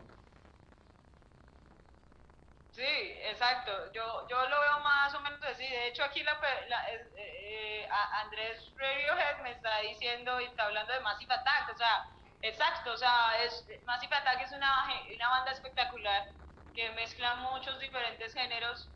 Sí, 2.72 2.84
exacto. 3.32 3.72
Yo, 3.94 4.28
yo 4.30 4.38
lo 4.48 4.62
veo 4.62 4.80
más 4.84 5.14
o 5.16 5.22
menos 5.22 5.42
así. 5.44 5.64
De 5.64 5.88
hecho, 5.88 6.04
aquí 6.04 6.22
la, 6.22 6.34
eh, 6.94 7.08
eh, 7.18 7.88
Andrés 8.24 8.72
Radiohead 8.78 9.42
me 9.42 9.52
está 9.52 9.80
diciendo 9.82 10.40
y 10.40 10.46
está 10.46 10.66
hablando 10.66 10.94
de 10.94 11.00
Massive 11.00 11.34
Attack. 11.34 11.74
O 11.74 11.78
sea, 11.78 12.06
exacto. 12.42 12.92
O 12.94 12.98
sea, 12.98 13.44
es, 13.44 13.66
Massive 13.86 14.16
Attack 14.16 14.42
es 14.42 14.52
una, 14.52 14.88
una 15.14 15.30
banda 15.30 15.52
espectacular 15.52 16.30
que 16.74 16.92
mezcla 16.92 17.36
muchos 17.36 17.80
diferentes 17.80 18.34
géneros 18.34 18.90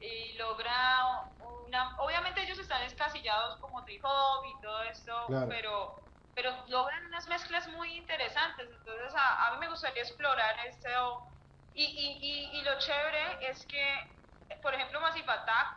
y 0.00 0.32
logra 0.34 1.24
una... 1.66 1.96
Obviamente 1.98 2.42
ellos 2.42 2.58
están 2.58 2.82
escasillados 2.82 3.58
como 3.58 3.84
trip 3.84 4.04
hop 4.04 4.44
y 4.46 4.62
todo 4.62 4.82
esto, 4.84 5.26
pero, 5.48 6.00
pero 6.34 6.52
logran 6.68 7.06
unas 7.06 7.26
mezclas 7.28 7.68
muy 7.68 7.96
interesantes. 7.96 8.68
Entonces 8.70 9.14
a, 9.14 9.46
a 9.46 9.52
mí 9.52 9.58
me 9.58 9.68
gustaría 9.68 10.02
explorar 10.02 10.54
esto. 10.66 11.26
Y, 11.74 11.84
y, 11.84 12.58
y, 12.58 12.62
lo 12.62 12.78
chévere 12.78 13.50
es 13.50 13.66
que, 13.66 14.14
por 14.62 14.72
ejemplo, 14.74 15.00
Massive 15.00 15.30
Attack 15.30 15.76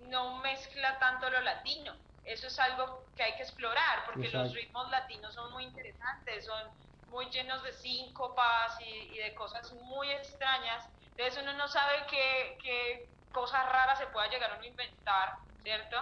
no 0.00 0.38
mezcla 0.38 0.98
tanto 0.98 1.30
lo 1.30 1.40
latino. 1.42 1.94
Eso 2.28 2.46
es 2.46 2.58
algo 2.58 3.04
que 3.16 3.22
hay 3.22 3.34
que 3.36 3.42
explorar, 3.42 4.04
porque 4.06 4.28
los 4.28 4.52
ritmos 4.52 4.90
latinos 4.90 5.34
son 5.34 5.50
muy 5.52 5.64
interesantes, 5.64 6.44
son 6.44 6.62
muy 7.10 7.30
llenos 7.30 7.62
de 7.62 7.72
síncopas 7.72 8.78
y, 8.80 9.14
y 9.14 9.18
de 9.18 9.34
cosas 9.34 9.72
muy 9.72 10.10
extrañas. 10.10 10.86
Entonces 11.16 11.42
uno 11.42 11.54
no 11.54 11.66
sabe 11.68 11.94
qué, 12.10 12.58
qué, 12.62 13.08
cosas 13.32 13.64
raras 13.70 13.98
se 13.98 14.06
pueda 14.06 14.28
llegar 14.28 14.50
a 14.52 14.66
inventar, 14.66 15.36
¿cierto? 15.62 15.96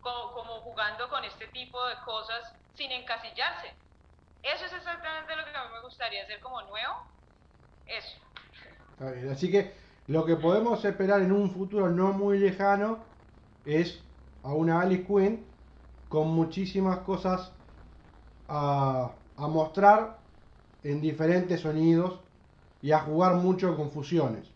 Como, 0.00 0.60
jugando 0.60 1.08
con 1.08 1.24
este 1.24 1.46
tipo 1.48 1.84
de 1.86 1.94
cosas 2.04 2.52
sin 2.74 2.90
encasillarse. 2.92 3.72
Eso 4.42 4.66
es 4.66 4.72
exactamente 4.72 5.34
lo 5.34 5.44
que 5.44 5.56
a 5.56 5.64
mí 5.64 5.70
me 5.72 5.80
gustaría 5.80 6.22
hacer 6.22 6.40
como 6.40 6.60
nuevo. 6.62 7.06
Eso. 7.86 8.16
así 9.30 9.50
que 9.50 9.74
lo 10.06 10.24
que 10.24 10.36
podemos 10.36 10.84
esperar 10.84 11.20
en 11.20 11.32
un 11.32 11.50
futuro 11.50 11.88
no 11.88 12.12
muy 12.12 12.38
lejano 12.38 13.02
es 13.64 14.00
a 14.42 14.48
una 14.48 14.80
Alice 14.80 15.04
Queen 15.06 15.46
con 16.14 16.28
muchísimas 16.28 16.98
cosas 17.00 17.50
a, 18.46 19.10
a 19.36 19.48
mostrar 19.48 20.16
en 20.84 21.00
diferentes 21.00 21.60
sonidos 21.60 22.20
y 22.80 22.92
a 22.92 23.00
jugar 23.00 23.34
mucho 23.34 23.76
con 23.76 23.90
fusiones. 23.90 24.46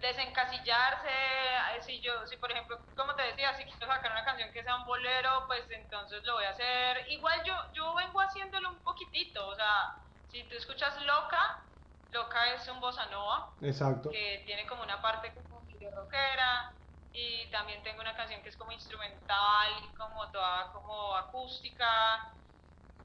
desencasillarse, 0.00 1.08
eh, 1.08 1.82
si 1.82 2.00
yo, 2.00 2.24
si 2.26 2.36
por 2.36 2.52
ejemplo, 2.52 2.78
como 2.94 3.14
te 3.16 3.22
decía, 3.22 3.52
si 3.54 3.64
quiero 3.64 3.92
sacar 3.92 4.12
una 4.12 4.24
canción 4.24 4.52
que 4.52 4.62
sea 4.62 4.76
un 4.76 4.86
bolero, 4.86 5.44
pues 5.48 5.64
entonces 5.70 6.22
lo 6.24 6.34
voy 6.34 6.44
a 6.44 6.50
hacer. 6.50 7.10
Igual 7.10 7.42
yo, 7.44 7.54
yo 7.72 7.92
vengo 7.94 8.20
haciéndolo 8.20 8.70
un 8.70 8.78
poquitito, 8.84 9.48
o 9.48 9.56
sea, 9.56 9.96
si 10.30 10.44
tú 10.44 10.54
escuchas 10.54 10.94
Loca, 11.02 11.67
Loca 12.12 12.54
es 12.54 12.66
un 12.68 12.80
bossa 12.80 13.06
nova, 13.06 13.50
Exacto. 13.60 14.10
que 14.10 14.42
tiene 14.46 14.66
como 14.66 14.82
una 14.82 15.00
parte 15.02 15.32
como 15.34 15.60
de 15.66 15.90
rockera, 15.90 16.72
y 17.12 17.50
también 17.50 17.82
tengo 17.82 18.00
una 18.00 18.16
canción 18.16 18.42
que 18.42 18.48
es 18.48 18.56
como 18.56 18.72
instrumental 18.72 19.68
y 19.82 19.94
como 19.94 20.30
toda 20.30 20.72
como 20.72 21.16
acústica, 21.16 21.86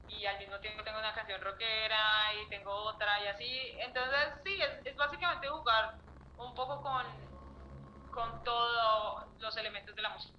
y 0.08 0.24
al 0.26 0.38
mismo 0.38 0.58
tiempo 0.60 0.82
tengo 0.84 0.98
una 0.98 1.14
canción 1.14 1.40
rockera 1.40 2.32
y 2.34 2.48
tengo 2.48 2.70
otra 2.72 3.22
y 3.24 3.26
así. 3.28 3.76
Entonces, 3.80 4.34
sí, 4.44 4.60
es, 4.60 4.86
es 4.86 4.96
básicamente 4.96 5.48
jugar 5.48 5.98
un 6.36 6.54
poco 6.54 6.82
con, 6.82 7.06
con 8.10 8.44
todos 8.44 9.24
los 9.38 9.56
elementos 9.56 9.94
de 9.96 10.02
la 10.02 10.10
música. 10.10 10.34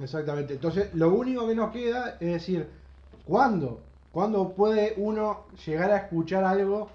Exactamente. 0.00 0.54
Entonces, 0.54 0.94
lo 0.94 1.10
único 1.10 1.46
que 1.48 1.54
nos 1.54 1.72
queda 1.72 2.10
es 2.20 2.32
decir, 2.32 2.70
¿cuándo? 3.24 3.80
¿Cuándo 4.12 4.54
puede 4.54 4.94
uno 4.96 5.48
llegar 5.66 5.90
a 5.90 5.96
escuchar 5.98 6.44
algo 6.44 6.90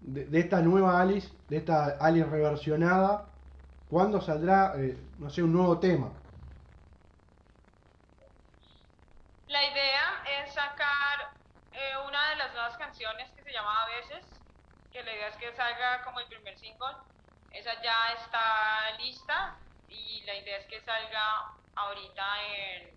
de, 0.00 0.38
esta 0.38 0.60
nueva 0.60 1.00
Alice, 1.00 1.28
de 1.48 1.58
esta 1.58 1.96
Alice 2.00 2.26
reversionada? 2.26 3.26
¿Cuándo 3.90 4.20
saldrá, 4.20 4.74
eh, 4.76 4.98
no 5.18 5.30
sé, 5.30 5.42
un 5.42 5.52
nuevo 5.52 5.78
tema? 5.78 6.10
La 9.48 9.62
idea 9.62 10.24
es 10.42 10.52
sacar 10.52 11.32
eh, 11.72 11.92
una 12.08 12.30
de 12.30 12.36
las 12.36 12.52
nuevas 12.52 12.76
canciones 12.76 13.30
que 13.32 13.42
se 13.42 13.52
llama 13.52 13.82
A 13.82 13.86
veces, 13.86 14.24
que 14.92 15.02
la 15.02 15.12
idea 15.14 15.28
es 15.28 15.36
que 15.36 15.54
salga 15.54 16.02
como 16.04 16.20
el 16.20 16.26
primer 16.26 16.58
single 16.58 16.96
esa 17.56 17.80
ya 17.82 18.12
está 18.12 18.90
lista 18.98 19.56
y 19.88 20.22
la 20.26 20.34
idea 20.34 20.58
es 20.58 20.66
que 20.66 20.80
salga 20.82 21.52
ahorita 21.74 22.24
en, 22.54 22.90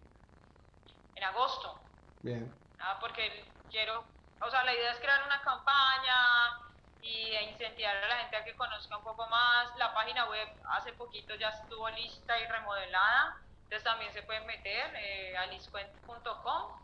en 1.15 1.23
agosto. 1.23 1.79
Bien. 2.21 2.53
Ah, 2.79 2.97
porque 2.99 3.45
quiero, 3.71 4.03
o 4.41 4.51
sea, 4.51 4.63
la 4.65 4.73
idea 4.73 4.91
es 4.91 4.99
crear 4.99 5.23
una 5.25 5.41
campaña 5.41 6.59
y 7.01 7.35
incentivar 7.35 7.95
a 7.95 8.07
la 8.07 8.17
gente 8.17 8.37
a 8.37 8.43
que 8.43 8.55
conozca 8.55 8.97
un 8.97 9.03
poco 9.03 9.27
más. 9.27 9.75
La 9.77 9.93
página 9.93 10.25
web 10.29 10.47
hace 10.69 10.93
poquito 10.93 11.35
ya 11.35 11.49
estuvo 11.49 11.89
lista 11.89 12.39
y 12.39 12.45
remodelada, 12.47 13.37
entonces 13.63 13.83
también 13.83 14.11
se 14.13 14.23
pueden 14.23 14.45
meter, 14.45 14.93
eh, 14.95 15.37
aliscuent.com 15.37 16.79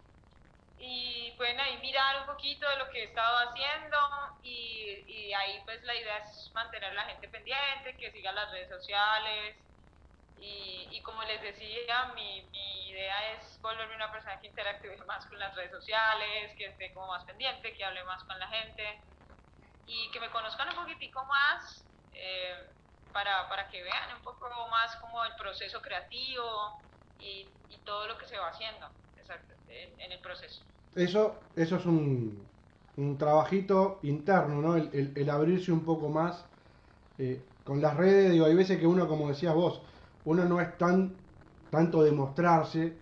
y 0.78 1.32
pueden 1.38 1.60
ahí 1.60 1.78
mirar 1.78 2.20
un 2.22 2.26
poquito 2.26 2.70
de 2.70 2.78
lo 2.78 2.90
que 2.90 3.02
he 3.02 3.04
estado 3.06 3.50
haciendo 3.50 3.98
y, 4.44 5.04
y 5.08 5.34
ahí 5.34 5.62
pues 5.66 5.82
la 5.84 5.96
idea 5.96 6.18
es 6.18 6.52
mantener 6.54 6.92
a 6.92 6.94
la 6.94 7.04
gente 7.06 7.28
pendiente, 7.30 7.96
que 7.98 8.12
siga 8.12 8.32
las 8.34 8.52
redes 8.52 8.70
sociales 8.70 9.56
y, 10.40 10.88
y 10.92 11.02
como 11.02 11.24
les 11.24 11.42
decía, 11.42 12.12
mi, 12.16 12.42
mi, 12.52 12.76
idea 12.90 13.34
es 13.34 13.60
volverme 13.62 13.94
una 13.94 14.10
persona 14.10 14.40
que 14.40 14.48
interactúe 14.48 15.06
más 15.06 15.26
con 15.26 15.38
las 15.38 15.54
redes 15.54 15.72
sociales, 15.72 16.54
que 16.58 16.68
esté 16.68 16.94
como 16.94 17.08
más 17.08 17.26
pendiente, 17.26 17.74
que 17.74 17.84
hable 17.84 18.02
más 18.06 18.24
con 18.24 18.40
la 18.40 18.48
gente 18.48 19.02
y 19.86 20.10
que 20.12 20.20
me 20.20 20.30
conozcan 20.32 20.70
un 20.70 20.76
poquitico 20.76 21.24
más. 21.26 21.86
Eh, 22.14 22.54
para, 23.16 23.48
para 23.48 23.70
que 23.70 23.82
vean 23.82 24.18
un 24.18 24.22
poco 24.24 24.46
más 24.70 24.94
como 24.98 25.24
el 25.24 25.32
proceso 25.40 25.82
creativo 25.82 26.44
y, 27.18 27.48
todo 27.86 28.08
lo 28.08 28.18
que 28.18 28.26
se 28.26 28.38
va 28.38 28.50
haciendo 28.50 28.86
exacto, 29.16 29.54
en, 29.68 30.12
el 30.12 30.20
proceso. 30.20 30.66
Eso, 30.96 31.44
eso 31.56 31.76
es 31.78 31.86
un, 31.86 32.46
un 32.98 33.18
trabajito 33.18 34.00
interno, 34.04 34.62
¿no? 34.62 34.76
El, 34.76 34.90
el- 34.94 35.14
el 35.16 35.30
abrirse 35.30 35.72
un 35.72 35.86
poco 35.86 36.10
más 36.10 36.46
eh, 37.18 37.48
con 37.64 37.82
las 37.82 37.96
redes, 37.96 38.32
digo, 38.32 38.46
hay 38.46 38.56
veces 38.56 38.80
que 38.80 38.88
uno, 38.88 39.08
como 39.08 39.30
decías 39.30 39.54
vos, 39.56 39.82
uno 40.26 40.44
no 40.46 40.60
es 40.60 40.78
tan 40.78 41.16
tanto 41.70 42.04
de 42.04 42.12
mostrarse 42.12 42.98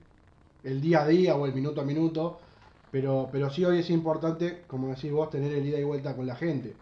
el 0.63 0.82
día 0.82 1.04
a 1.04 1.08
día 1.08 1.36
o 1.36 1.46
el 1.46 1.54
minuto 1.54 1.82
a 1.82 1.86
minuto, 1.86 2.42
pero, 2.93 3.27
pero 3.32 3.49
sí 3.49 3.65
hoy 3.65 3.79
es 3.79 3.89
importante, 3.89 4.65
como 4.67 4.89
decís 4.89 5.12
vos, 5.12 5.32
tener 5.32 5.51
el 5.51 5.65
ida 5.65 5.79
y 5.79 5.84
vuelta 5.84 6.15
con 6.15 6.27
la 6.27 6.36
gente. 6.36 6.75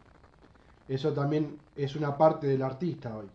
Eso 0.89 1.13
también 1.13 1.57
es 1.77 1.95
una 1.95 2.17
parte 2.17 2.47
del 2.47 2.61
artista 2.63 3.15
hoy. 3.15 3.29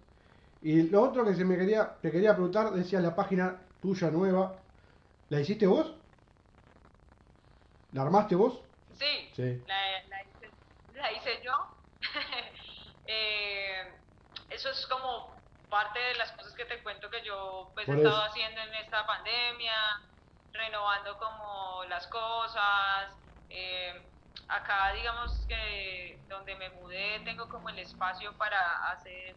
Y 0.61 0.83
lo 0.83 1.01
otro 1.01 1.25
que 1.25 1.35
se 1.35 1.47
me 1.47 1.57
quería, 1.57 1.97
te 2.03 2.11
quería 2.11 2.35
preguntar, 2.35 2.71
decía 2.73 3.01
la 3.01 3.17
página 3.17 3.57
tuya 3.81 4.11
nueva, 4.11 4.57
¿la 5.31 5.41
hiciste 5.41 5.67
vos? 5.67 5.95
¿La 7.93 8.03
armaste 8.03 8.35
vos? 8.35 8.61
Sí, 8.99 9.31
Sí. 9.35 9.63
La, 9.67 9.77
la 10.11 10.23
hice, 10.23 10.51
la 10.97 11.13
hice 11.13 11.31
yo. 11.43 11.53
Eh, 13.09 13.85
eso 14.51 14.69
es 14.69 14.85
como 14.89 15.31
parte 15.71 16.01
de 16.01 16.15
las 16.17 16.33
cosas 16.33 16.53
que 16.55 16.65
te 16.65 16.83
cuento 16.83 17.09
que 17.09 17.23
yo 17.25 17.71
pues, 17.73 17.89
he 17.89 17.95
estado 17.95 18.21
haciendo 18.25 18.61
en 18.63 18.75
esta 18.75 19.07
pandemia, 19.07 19.73
renovando 20.57 21.19
como 21.19 21.85
las 21.87 22.07
cosas. 22.09 23.17
eh, 23.49 23.93
acá 24.49 24.93
digamos 24.93 25.45
que 25.49 26.25
donde 26.29 26.55
me 26.57 26.71
mudé 26.71 27.21
tengo 27.25 27.49
como 27.49 27.69
el 27.69 27.79
espacio 27.79 28.37
para 28.39 28.91
hacer 28.93 29.37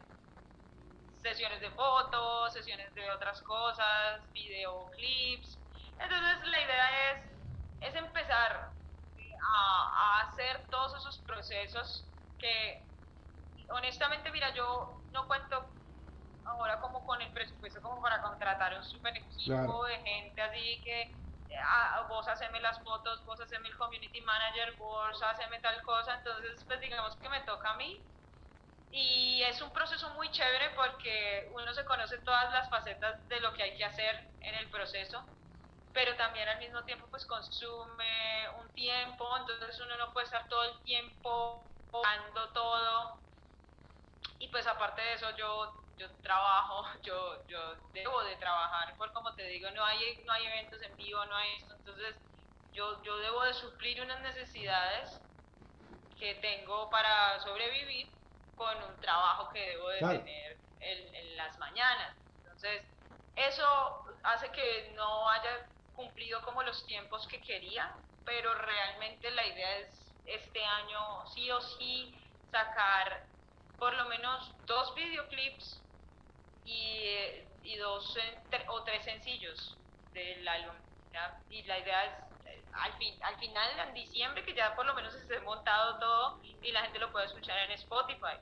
sesiones 1.21 1.59
de 1.61 1.71
fotos, 1.71 2.53
sesiones 2.53 2.93
de 2.93 3.11
otras 3.11 3.41
cosas, 3.43 4.31
videoclips. 4.31 5.61
Entonces 5.97 6.47
la 6.47 6.61
idea 6.61 7.11
es, 7.11 7.23
es 7.81 7.95
empezar 7.95 8.51
a, 9.41 10.21
a 10.21 10.21
hacer 10.23 10.67
todos 10.69 10.95
esos 10.95 11.19
procesos 11.25 12.11
que 12.37 12.87
honestamente, 13.69 14.31
mira, 14.31 14.53
yo 14.55 15.05
no 15.11 15.27
cuento 15.27 15.78
ahora 16.49 16.79
como 16.79 17.03
con 17.05 17.21
el 17.21 17.31
presupuesto 17.33 17.81
como 17.81 18.01
para 18.01 18.21
contratar 18.21 18.73
un 18.75 18.83
super 18.83 19.15
equipo 19.17 19.55
Claro. 19.55 19.83
de 19.85 19.99
gente 19.99 20.41
así 20.41 20.81
que 20.83 21.17
ah, 21.63 22.05
vos 22.09 22.27
haceme 22.27 22.59
las 22.61 22.81
fotos, 22.83 23.23
vos 23.25 23.39
haceme 23.41 23.69
el 23.69 23.77
community 23.77 24.21
manager, 24.21 24.75
vos 24.77 25.21
haceme 25.23 25.59
tal 25.61 25.81
cosa, 25.83 26.15
entonces 26.15 26.63
pues 26.67 26.79
digamos 26.81 27.15
que 27.17 27.29
me 27.29 27.41
toca 27.41 27.71
a 27.71 27.77
mí 27.77 28.05
y 28.91 29.43
es 29.43 29.61
un 29.61 29.71
proceso 29.71 30.09
muy 30.15 30.31
chévere 30.31 30.71
porque 30.75 31.47
uno 31.53 31.73
se 31.73 31.85
conoce 31.85 32.19
todas 32.19 32.51
las 32.51 32.69
facetas 32.69 33.27
de 33.27 33.39
lo 33.41 33.53
que 33.53 33.63
hay 33.63 33.77
que 33.77 33.85
hacer 33.85 34.15
en 34.41 34.55
el 34.55 34.69
proceso, 34.69 35.23
pero 35.93 36.15
también 36.17 36.49
al 36.49 36.59
mismo 36.59 36.83
tiempo 36.85 37.07
pues 37.09 37.25
consume 37.25 38.49
un 38.61 38.73
tiempo, 38.73 39.37
entonces 39.37 39.79
uno 39.81 39.97
no 39.97 40.13
puede 40.13 40.25
estar 40.25 40.47
todo 40.49 40.63
el 40.65 40.83
tiempo 40.83 41.73
dando 42.03 42.51
todo. 42.53 43.19
Y 44.39 44.47
pues 44.49 44.65
aparte 44.67 45.01
de 45.01 45.13
eso 45.15 45.29
yo 45.37 45.78
yo 45.99 46.07
trabajo, 46.21 46.83
yo 47.03 47.45
yo 47.47 47.59
debo 47.93 48.23
de 48.23 48.37
trabajar, 48.37 48.95
por 48.97 49.13
como 49.13 49.35
te 49.35 49.43
digo, 49.45 49.71
no 49.71 49.85
hay 49.85 50.23
no 50.25 50.33
hay 50.33 50.47
eventos 50.47 50.81
en 50.83 50.95
vivo, 50.97 51.25
no 51.25 51.35
hay 51.37 51.49
esto, 51.57 51.75
entonces 51.75 52.17
yo 52.73 53.03
yo 53.03 53.17
debo 53.19 53.43
de 53.43 53.53
suplir 53.53 54.01
unas 54.01 54.21
necesidades 54.21 55.09
que 56.15 56.35
tengo 56.35 56.89
para 56.89 57.39
sobrevivir 57.39 58.19
con 58.53 58.81
un 58.83 58.99
trabajo 58.99 59.49
que 59.53 59.59
debo 59.69 59.89
de 59.89 60.03
Claro. 60.03 60.19
tener 60.19 60.61
en, 60.79 61.15
en 61.15 61.37
las 61.37 61.57
mañanas. 61.59 62.15
Entonces, 62.43 62.83
eso 63.35 63.65
hace 64.23 64.51
que 64.51 64.91
no 64.95 65.29
haya 65.29 65.49
cumplido 65.93 66.41
como 66.43 66.63
los 66.63 66.85
tiempos 66.85 67.27
que 67.27 67.41
quería, 67.41 67.89
pero 68.23 68.53
realmente 68.55 69.31
la 69.31 69.45
idea 69.47 69.77
es 69.79 70.19
este 70.25 70.63
año 70.63 71.25
sí 71.33 71.49
o 71.51 71.61
sí 71.61 72.17
sacar 72.51 73.25
por 73.77 73.93
lo 73.93 74.05
menos 74.05 74.55
dos 74.65 74.93
videoclips 74.95 75.88
y, 76.69 77.71
y 77.73 77.77
dos 77.77 78.17
o 78.69 78.83
tres 78.83 79.03
sencillos 79.03 79.77
del 80.13 80.47
álbum. 80.47 80.75
¿ya? 81.13 81.39
Y 81.49 81.63
la 81.63 81.79
idea 81.79 82.05
es 82.05 82.11
eh, 82.45 82.61
al, 82.73 82.93
fin, 82.93 83.13
al 83.21 83.35
final, 83.39 83.69
en 83.87 83.93
diciembre, 83.93 84.43
que 84.45 84.53
ya 84.53 84.75
por 84.75 84.85
lo 84.85 84.93
menos 84.93 85.13
esté 85.15 85.39
montado 85.41 85.99
todo 85.99 86.39
y 86.61 86.71
la 86.71 86.81
gente 86.81 86.99
lo 86.99 87.11
puede 87.11 87.25
escuchar 87.25 87.57
en 87.65 87.71
Spotify. 87.71 88.37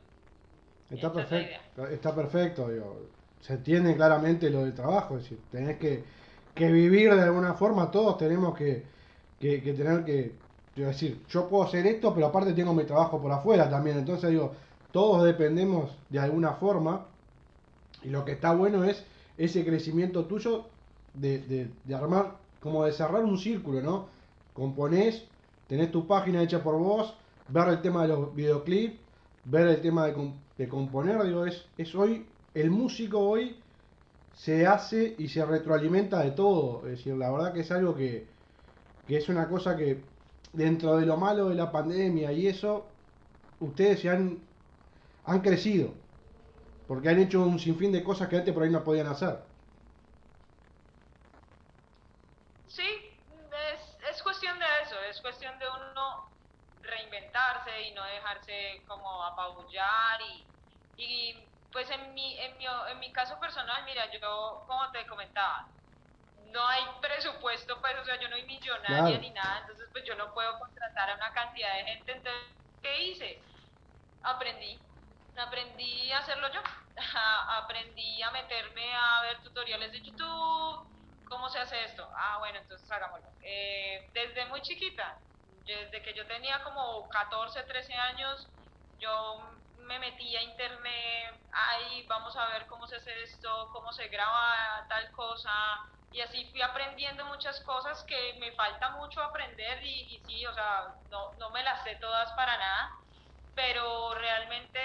Está 0.89 1.07
es 1.07 1.13
perfecto, 1.13 1.87
está 1.87 2.15
perfecto, 2.15 2.69
digo, 2.69 3.09
se 3.41 3.53
entiende 3.53 3.95
claramente 3.95 4.49
lo 4.49 4.63
del 4.63 4.73
trabajo, 4.73 5.17
es 5.17 5.23
decir, 5.23 5.39
tenés 5.51 5.77
que, 5.77 6.03
que 6.55 6.71
vivir 6.71 7.13
de 7.13 7.23
alguna 7.23 7.53
forma, 7.55 7.91
todos 7.91 8.17
tenemos 8.17 8.57
que, 8.57 8.85
que, 9.39 9.61
que 9.61 9.73
tener 9.73 10.05
que, 10.05 10.33
decir, 10.75 11.25
yo 11.27 11.49
puedo 11.49 11.63
hacer 11.65 11.85
esto, 11.87 12.13
pero 12.13 12.27
aparte 12.27 12.53
tengo 12.53 12.73
mi 12.73 12.85
trabajo 12.85 13.21
por 13.21 13.31
afuera 13.31 13.69
también, 13.69 13.97
entonces 13.97 14.29
digo, 14.29 14.55
todos 14.91 15.23
dependemos 15.25 15.91
de 16.07 16.19
alguna 16.19 16.53
forma, 16.53 17.05
y 18.03 18.09
lo 18.09 18.25
que 18.25 18.33
está 18.33 18.53
bueno 18.53 18.83
es 18.83 19.03
ese 19.37 19.65
crecimiento 19.65 20.25
tuyo 20.25 20.65
de, 21.13 21.69
de, 21.83 21.95
armar, 21.95 22.37
como 22.59 22.85
de 22.85 22.91
cerrar 22.91 23.23
un 23.23 23.37
círculo, 23.37 23.81
¿no? 23.81 24.07
Componés, 24.53 25.25
tenés 25.67 25.91
tu 25.91 26.07
página 26.07 26.41
hecha 26.41 26.63
por 26.63 26.77
vos, 26.77 27.13
ver 27.49 27.67
el 27.69 27.81
tema 27.81 28.03
de 28.03 28.09
los 28.09 28.35
videoclips, 28.35 28.99
ver 29.45 29.67
el 29.67 29.81
tema 29.81 30.07
de, 30.07 30.31
de 30.57 30.67
componer, 30.67 31.23
digo, 31.23 31.45
es, 31.45 31.65
es 31.77 31.93
hoy, 31.95 32.25
el 32.53 32.71
músico 32.71 33.19
hoy 33.19 33.57
se 34.33 34.67
hace 34.67 35.15
y 35.17 35.27
se 35.29 35.43
retroalimenta 35.45 36.21
de 36.21 36.31
todo, 36.31 36.81
es 36.85 36.97
decir, 36.97 37.15
la 37.15 37.31
verdad 37.31 37.53
que 37.53 37.61
es 37.61 37.71
algo 37.71 37.95
que, 37.95 38.27
que 39.07 39.17
es 39.17 39.29
una 39.29 39.47
cosa 39.47 39.75
que 39.75 40.01
dentro 40.53 40.97
de 40.97 41.05
lo 41.05 41.17
malo 41.17 41.49
de 41.49 41.55
la 41.55 41.71
pandemia 41.71 42.31
y 42.31 42.47
eso, 42.47 42.85
ustedes 43.59 44.01
se 44.01 44.09
han, 44.09 44.39
han 45.25 45.41
crecido, 45.41 45.91
porque 46.87 47.09
han 47.09 47.19
hecho 47.19 47.43
un 47.43 47.59
sinfín 47.59 47.91
de 47.91 48.03
cosas 48.03 48.29
que 48.29 48.37
antes 48.37 48.53
por 48.53 48.63
ahí 48.63 48.69
no 48.71 48.83
podían 48.83 49.07
hacer. 49.07 49.45
Sí, 52.65 52.83
es, 53.73 53.97
es 54.11 54.21
cuestión 54.23 54.59
de 54.59 54.65
eso, 54.83 54.99
es 55.03 55.21
cuestión 55.21 55.57
de 55.59 55.65
uno 55.69 56.33
reinventarse 56.81 57.81
y 57.83 57.93
no 57.93 58.03
dejarse 58.03 58.83
como 58.87 59.23
apabullar 59.23 60.19
y, 60.21 60.47
y 60.95 61.49
pues 61.71 61.89
en 61.91 62.13
mi, 62.13 62.37
en, 62.39 62.57
mi, 62.57 62.65
en 62.65 62.99
mi 62.99 63.11
caso 63.13 63.39
personal, 63.39 63.83
mira, 63.85 64.11
yo 64.11 64.63
como 64.67 64.91
te 64.91 65.05
comentaba, 65.07 65.71
no 66.35 66.67
hay 66.67 66.83
presupuesto, 67.01 67.79
pues, 67.81 67.95
o 67.99 68.05
sea, 68.05 68.19
yo 68.21 68.29
no 68.29 68.37
soy 68.37 68.45
millonaria 68.45 69.17
Claro. 69.17 69.19
ni 69.19 69.31
nada, 69.31 69.59
entonces 69.61 69.89
pues 69.91 70.05
yo 70.05 70.15
no 70.15 70.33
puedo 70.33 70.57
contratar 70.59 71.11
a 71.11 71.15
una 71.15 71.33
cantidad 71.33 71.75
de 71.77 71.85
gente, 71.85 72.11
entonces, 72.13 72.43
¿qué 72.81 73.03
hice? 73.05 73.43
Aprendí, 74.23 74.86
aprendí 75.41 76.11
a 76.11 76.19
hacerlo 76.19 76.49
yo, 76.51 76.61
aprendí 77.63 78.21
a 78.21 78.31
meterme 78.31 78.95
a 78.95 79.21
ver 79.23 79.41
tutoriales 79.41 79.91
de 79.91 80.01
YouTube, 80.01 80.87
¿cómo 81.25 81.49
se 81.49 81.59
hace 81.59 81.83
esto? 81.83 82.07
Ah, 82.15 82.37
bueno, 82.39 82.59
entonces 82.59 82.89
hagámoslo. 82.91 83.27
Eh, 83.41 84.09
desde 84.13 84.45
muy 84.45 84.61
chiquita, 84.61 85.19
desde 85.65 86.01
que 86.01 86.13
yo 86.13 86.25
tenía 86.27 86.63
como 86.63 87.07
14, 87.09 87.63
13 87.63 87.93
años, 87.95 88.49
yo 88.99 89.39
me 89.77 89.99
metí 89.99 90.35
a 90.35 90.41
internet, 90.41 91.41
ahí 91.51 92.05
vamos 92.07 92.35
a 92.35 92.47
ver 92.49 92.65
cómo 92.67 92.87
se 92.87 92.95
hace 92.95 93.21
esto, 93.23 93.69
cómo 93.71 93.91
se 93.93 94.07
graba 94.07 94.85
tal 94.89 95.11
cosa, 95.11 95.51
y 96.09 96.21
así 96.21 96.49
fui 96.51 96.61
aprendiendo 96.61 97.25
muchas 97.25 97.61
cosas 97.61 98.03
que 98.05 98.35
me 98.39 98.51
falta 98.53 98.91
mucho 98.91 99.21
aprender 99.21 99.83
y, 99.83 100.15
y 100.15 100.19
sí, 100.25 100.45
o 100.45 100.53
sea, 100.53 100.95
no, 101.09 101.33
no 101.37 101.51
me 101.51 101.63
las 101.63 101.83
sé 101.83 101.95
todas 101.97 102.31
para 102.33 102.57
nada, 102.57 102.91
pero 103.57 104.13
realmente 104.15 104.79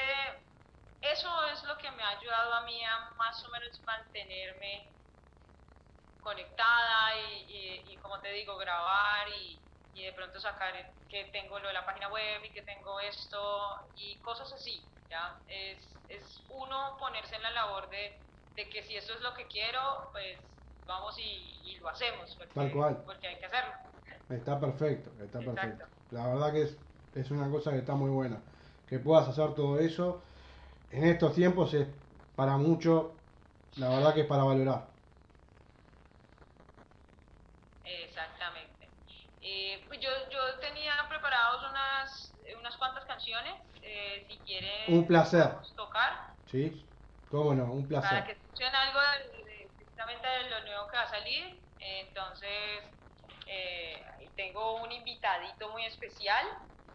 eso 1.03 1.47
es 1.49 1.63
lo 1.65 1.77
que 1.77 1.91
me 1.91 2.03
ha 2.03 2.09
ayudado 2.19 2.55
a 2.55 2.63
mí 2.65 2.83
a 2.83 3.11
más 3.19 3.45
o 3.45 3.51
menos 3.51 3.83
mantenerme 3.85 4.97
conectada 6.21 7.17
y, 7.19 7.45
y, 7.49 7.93
y 7.95 7.99
como 7.99 8.21
te 8.21 8.31
digo, 8.33 8.57
grabar 8.57 9.29
y, 9.29 9.67
y 9.93 10.05
de 10.05 10.13
pronto 10.13 10.39
sacar 10.41 10.75
que 11.09 11.27
tengo 11.33 11.59
lo 11.59 11.69
de 11.69 11.75
la 11.75 11.85
página 11.87 12.09
web 12.09 12.45
y 12.45 12.53
que 12.53 12.63
tengo 12.63 13.01
esto 13.01 13.75
y 13.95 14.21
cosas 14.21 14.53
así, 14.53 14.95
¿ya? 15.11 15.43
Es, 15.47 16.03
es 16.07 16.47
uno 16.49 16.97
ponerse 16.99 17.37
en 17.37 17.43
la 17.43 17.51
labor 17.51 17.89
de, 17.91 18.13
de 18.55 18.69
que 18.69 18.83
si 18.83 18.97
eso 18.97 19.15
es 19.15 19.21
lo 19.21 19.35
que 19.35 19.47
quiero, 19.49 20.09
pues 20.13 20.41
vamos 20.87 21.19
y, 21.19 21.23
y 21.75 21.79
lo 21.79 21.89
hacemos, 21.89 22.35
porque, 22.37 22.53
Tal 22.53 22.71
cual. 22.71 23.05
porque 23.05 23.29
hay 23.29 23.39
que 23.39 23.47
hacerlo. 23.47 23.75
Está 24.29 24.59
perfecto, 24.61 25.17
está 25.23 25.45
Exacto. 25.47 25.85
perfecto. 25.85 25.87
La 26.11 26.27
verdad 26.29 26.53
que 26.53 26.63
es, 26.63 26.87
es 27.13 27.31
una 27.31 27.51
cosa 27.51 27.71
que 27.73 27.79
está 27.79 27.95
muy 27.95 28.11
buena. 28.11 28.52
Que 28.93 28.99
puedas 29.01 29.29
hacer 29.29 29.55
todo 29.55 29.79
eso 29.81 30.23
en 30.91 31.05
estos 31.05 31.35
tiempos 31.35 31.75
es 31.75 31.89
para 32.37 32.57
mucho, 32.59 33.21
la 33.77 33.91
verdad 33.91 34.15
que 34.15 34.23
es 34.23 34.27
para 34.29 34.45
valorar. 34.45 34.95
Exactamente. 37.85 38.93
Eh, 39.41 39.85
pues 39.89 40.01
yo, 40.01 40.11
yo 40.31 40.59
tenía 40.61 40.95
preparados 41.09 41.63
unas, 41.69 42.37
unas 42.59 42.77
cuantas 42.77 43.05
canciones, 43.07 43.55
eh, 43.81 44.25
si 44.29 44.41
quieren 44.45 44.95
Un 44.97 45.07
placer. 45.09 45.51
tocar. 45.77 46.13
¿Sí? 46.45 46.89
Cómo 47.29 47.55
no, 47.55 47.73
un 47.75 47.89
para 48.01 48.25
placer. 48.25 48.27
que 48.27 48.33
escuchen 48.33 48.75
algo 48.75 49.01
de, 49.01 49.45
de- 49.45 49.73
precisamente 49.77 50.27
de 50.29 50.51
lo 50.51 50.61
nuevo 50.65 50.87
que 50.91 50.97
va 50.97 51.03
a 51.05 51.07
salir. 51.11 51.65
Entonces, 51.79 52.85
eh, 53.47 54.03
ahí 54.19 54.33
tengo 54.37 54.83
un 54.83 54.93
invitadito 54.93 55.71
muy 55.71 55.85
especial, 55.87 56.47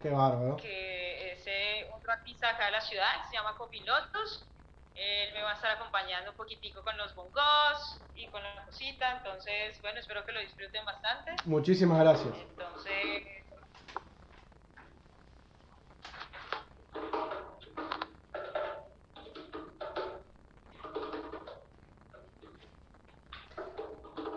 Qué 0.08 0.14
bárbaro. 0.14 0.56
que 0.56 1.34
es 1.34 1.44
eh, 1.48 1.90
otro 1.94 2.14
artista 2.14 2.52
acá 2.52 2.68
de 2.68 2.72
la 2.72 2.80
ciudad, 2.80 3.22
que 3.22 3.28
se 3.28 3.34
llama 3.36 3.58
Copilotos. 3.58 4.46
Él 4.96 5.34
me 5.34 5.42
va 5.44 5.52
a 5.52 5.56
estar 5.56 5.72
acompañando 5.72 6.32
un 6.32 6.38
poquitico 6.38 6.82
con 6.82 6.98
los 6.98 7.14
bongos 7.14 8.00
y 8.16 8.26
con 8.28 8.42
la 8.42 8.64
cosita. 8.64 9.18
Entonces, 9.18 9.82
bueno, 9.82 10.00
espero 10.00 10.26
que 10.26 10.32
lo 10.32 10.40
disfruten 10.40 10.86
bastante. 10.86 11.36
Muchísimas 11.44 12.00
gracias. 12.00 12.34
Entonces, 12.36 13.28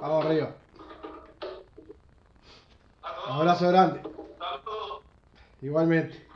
Vamos 0.00 0.24
arriba. 0.24 0.50
Abrazo 3.28 3.68
grande. 3.68 4.19
Igualmente. 5.62 6.29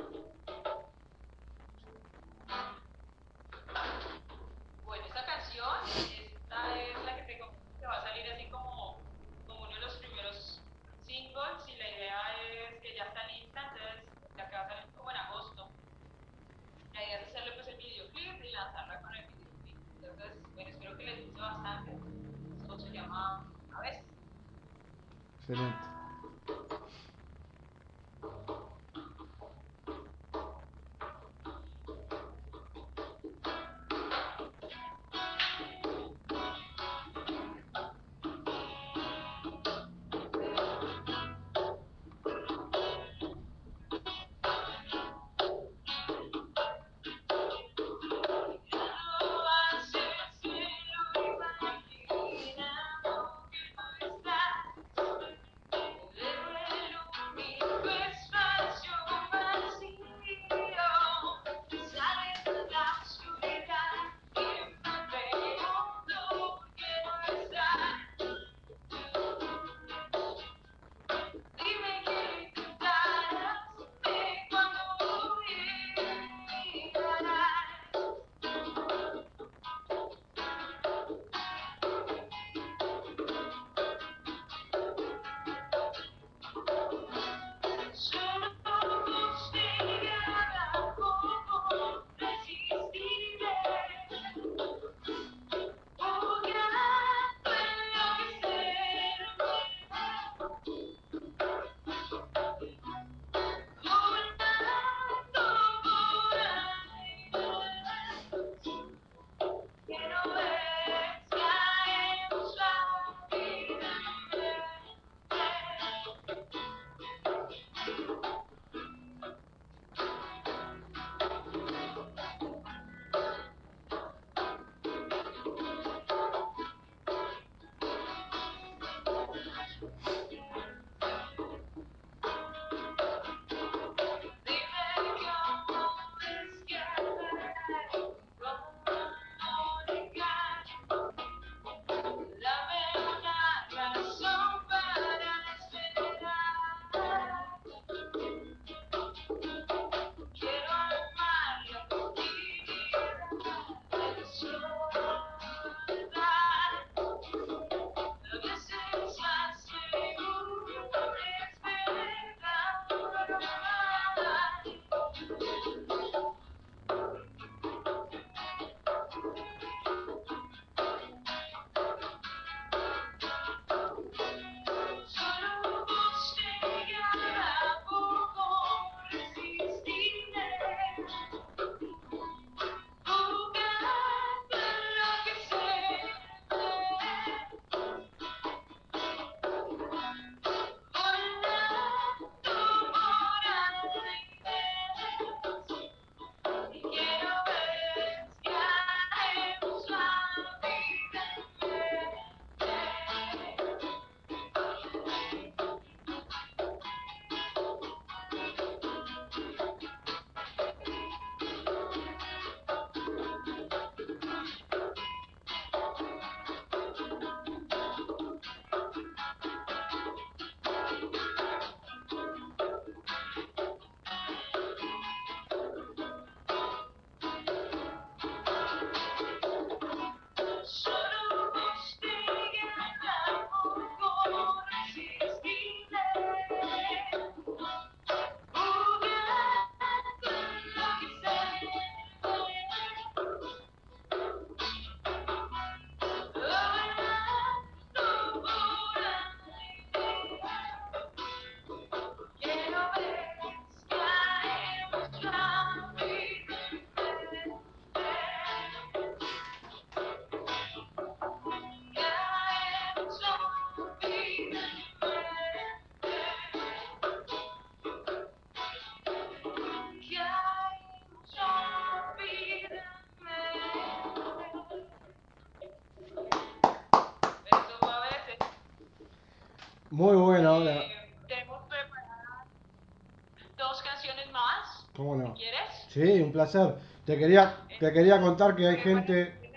Sí, 285.95 286.21
un 286.21 286.33
placer. 286.33 286.75
Te 287.07 287.17
quería, 287.17 287.69
te 287.79 287.93
quería 287.93 288.21
contar 288.21 288.57
que 288.57 288.67
hay 288.67 288.79
gente 288.79 289.53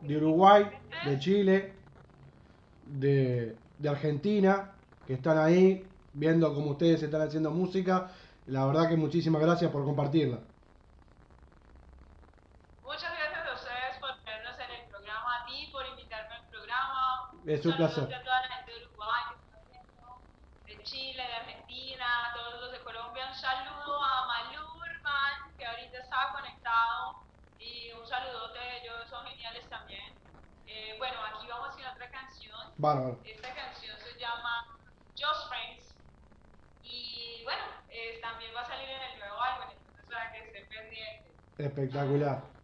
de 0.00 0.16
Uruguay, 0.16 0.68
de 1.04 1.18
Chile, 1.20 1.72
de, 2.84 3.56
de 3.78 3.88
Argentina, 3.88 4.72
que 5.06 5.12
están 5.12 5.38
ahí 5.38 5.86
viendo 6.14 6.52
cómo 6.52 6.72
ustedes 6.72 7.04
están 7.04 7.22
haciendo 7.22 7.52
música. 7.52 8.10
La 8.46 8.66
verdad 8.66 8.88
que 8.88 8.96
muchísimas 8.96 9.40
gracias 9.40 9.70
por 9.70 9.84
compartirla. 9.84 10.40
Muchas 12.82 13.12
gracias 13.16 13.46
a 13.46 13.54
ustedes 13.54 13.98
por 14.00 14.16
tenernos 14.24 14.58
en 14.58 14.82
el 14.82 14.90
programa, 14.90 15.42
a 15.42 15.46
ti 15.46 15.68
por 15.70 15.86
invitarme 15.86 16.34
al 16.34 16.46
programa. 16.48 17.30
Es 17.46 17.64
un 17.64 17.76
placer. 17.76 18.02
a 18.02 18.24
toda 18.24 18.40
la 18.40 18.48
gente 18.48 18.72
de 18.72 18.86
Uruguay, 18.86 19.22
que 19.30 19.36
está 19.46 19.62
viendo, 19.70 20.20
de 20.66 20.82
Chile, 20.82 21.22
de 21.22 21.34
Argentina, 21.34 22.30
a 22.30 22.34
todos 22.34 22.60
los 22.62 22.72
de 22.72 22.80
Colombia. 22.80 23.28
Un 23.28 23.34
saludo 23.36 24.02
a 24.02 24.26
Malú 24.26 24.66
Urban, 24.74 25.56
que 25.56 25.64
ahorita 25.66 25.98
está 25.98 26.32
conectado. 26.32 27.22
Y 27.58 27.92
un 27.92 28.06
saludote, 28.06 28.58
ellos 28.82 29.08
son 29.08 29.26
geniales 29.26 29.68
también. 29.68 30.14
Eh, 30.66 30.94
bueno, 30.98 31.18
aquí 31.24 31.46
vamos 31.46 31.76
con 31.76 31.84
otra 31.86 32.10
canción. 32.10 32.69
Bárbaro. 32.80 33.20
Esta 33.24 33.54
canción 33.54 33.96
se 33.98 34.18
llama 34.18 34.78
Just 35.16 35.48
Friends. 35.48 35.94
Y 36.82 37.42
bueno, 37.44 37.62
eh, 37.90 38.18
también 38.22 38.52
va 38.56 38.62
a 38.62 38.68
salir 38.68 38.88
en 38.88 39.02
el 39.12 39.18
nuevo 39.18 39.40
álbum, 39.42 39.68
entonces 39.70 40.04
para 40.06 40.32
que 40.32 40.38
estén 40.38 40.68
pendientes. 40.68 41.32
Espectacular. 41.58 42.59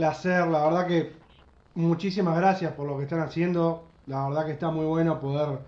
Placer, 0.00 0.46
la 0.46 0.64
verdad 0.64 0.86
que 0.86 1.12
muchísimas 1.74 2.34
gracias 2.34 2.72
por 2.72 2.86
lo 2.86 2.96
que 2.96 3.02
están 3.02 3.20
haciendo. 3.20 3.84
La 4.06 4.26
verdad 4.26 4.46
que 4.46 4.52
está 4.52 4.70
muy 4.70 4.86
bueno 4.86 5.20
poder 5.20 5.58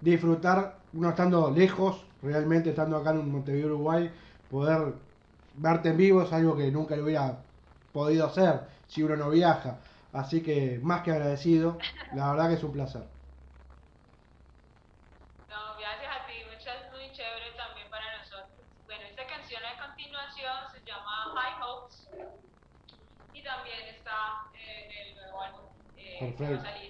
disfrutar, 0.00 0.76
uno 0.92 1.08
estando 1.08 1.50
lejos, 1.50 2.06
realmente 2.22 2.70
estando 2.70 2.98
acá 2.98 3.10
en 3.10 3.32
Montevideo, 3.32 3.66
Uruguay, 3.66 4.08
poder 4.48 4.94
verte 5.56 5.88
en 5.88 5.96
vivo 5.96 6.22
es 6.22 6.32
algo 6.32 6.56
que 6.56 6.70
nunca 6.70 6.94
lo 6.94 7.02
hubiera 7.02 7.38
podido 7.92 8.26
hacer 8.26 8.60
si 8.86 9.02
uno 9.02 9.16
no 9.16 9.28
viaja. 9.28 9.78
Así 10.12 10.40
que 10.40 10.78
más 10.84 11.02
que 11.02 11.10
agradecido, 11.10 11.76
la 12.14 12.30
verdad 12.30 12.48
que 12.50 12.54
es 12.54 12.62
un 12.62 12.70
placer. 12.70 13.02
Perfecto. 26.20 26.89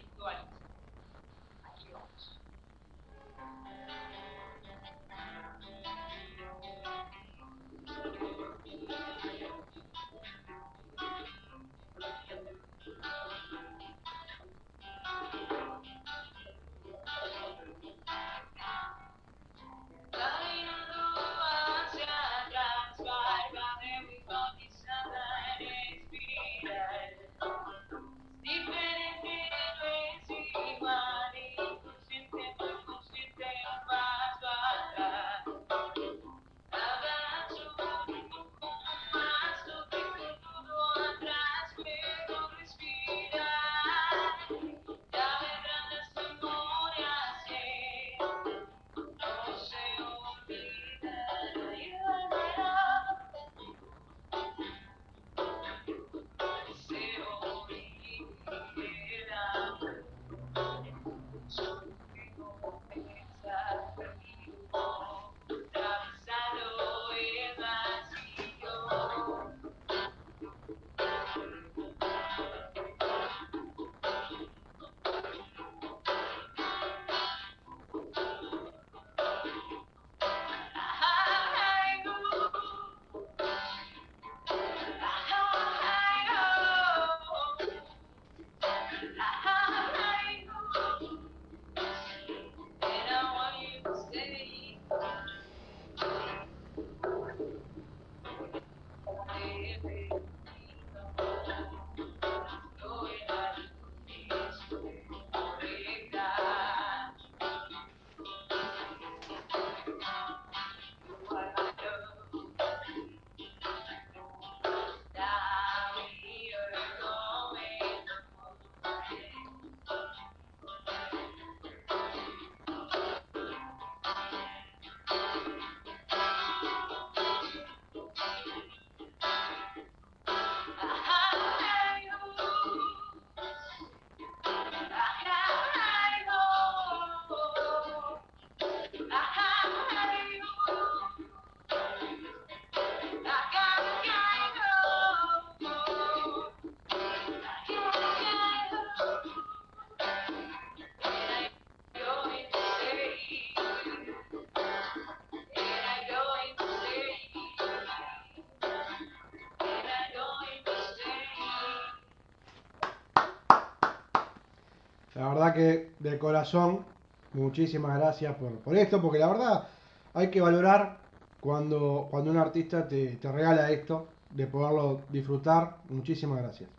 La 165.20 165.28
verdad 165.28 165.52
que 165.52 165.92
de 165.98 166.18
corazón, 166.18 166.86
muchísimas 167.34 167.98
gracias 167.98 168.34
por, 168.36 168.58
por 168.60 168.74
esto, 168.74 169.02
porque 169.02 169.18
la 169.18 169.28
verdad 169.28 169.68
hay 170.14 170.30
que 170.30 170.40
valorar 170.40 170.96
cuando, 171.42 172.08
cuando 172.10 172.30
un 172.30 172.38
artista 172.38 172.88
te, 172.88 173.16
te 173.16 173.30
regala 173.30 173.70
esto, 173.70 174.08
de 174.30 174.46
poderlo 174.46 175.02
disfrutar. 175.10 175.76
Muchísimas 175.90 176.40
gracias. 176.42 176.70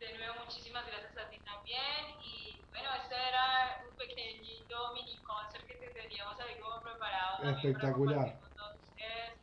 De 0.00 0.18
nuevo, 0.18 0.34
muchísimas 0.44 0.84
gracias 0.88 1.16
a 1.16 1.30
ti 1.30 1.38
también. 1.44 2.18
Y 2.24 2.58
bueno, 2.72 2.88
este 3.00 3.14
era 3.14 3.80
un 3.88 3.96
pequeñito 3.96 4.92
mini 4.92 5.18
concert 5.18 5.64
que 5.68 5.74
te 5.74 5.86
teníamos 6.00 6.34
como 6.60 6.82
preparado. 6.82 7.44
Espectacular. 7.48 8.16
compartir 8.16 8.40
con 8.40 8.56
todos 8.56 8.76
ustedes. 8.88 9.34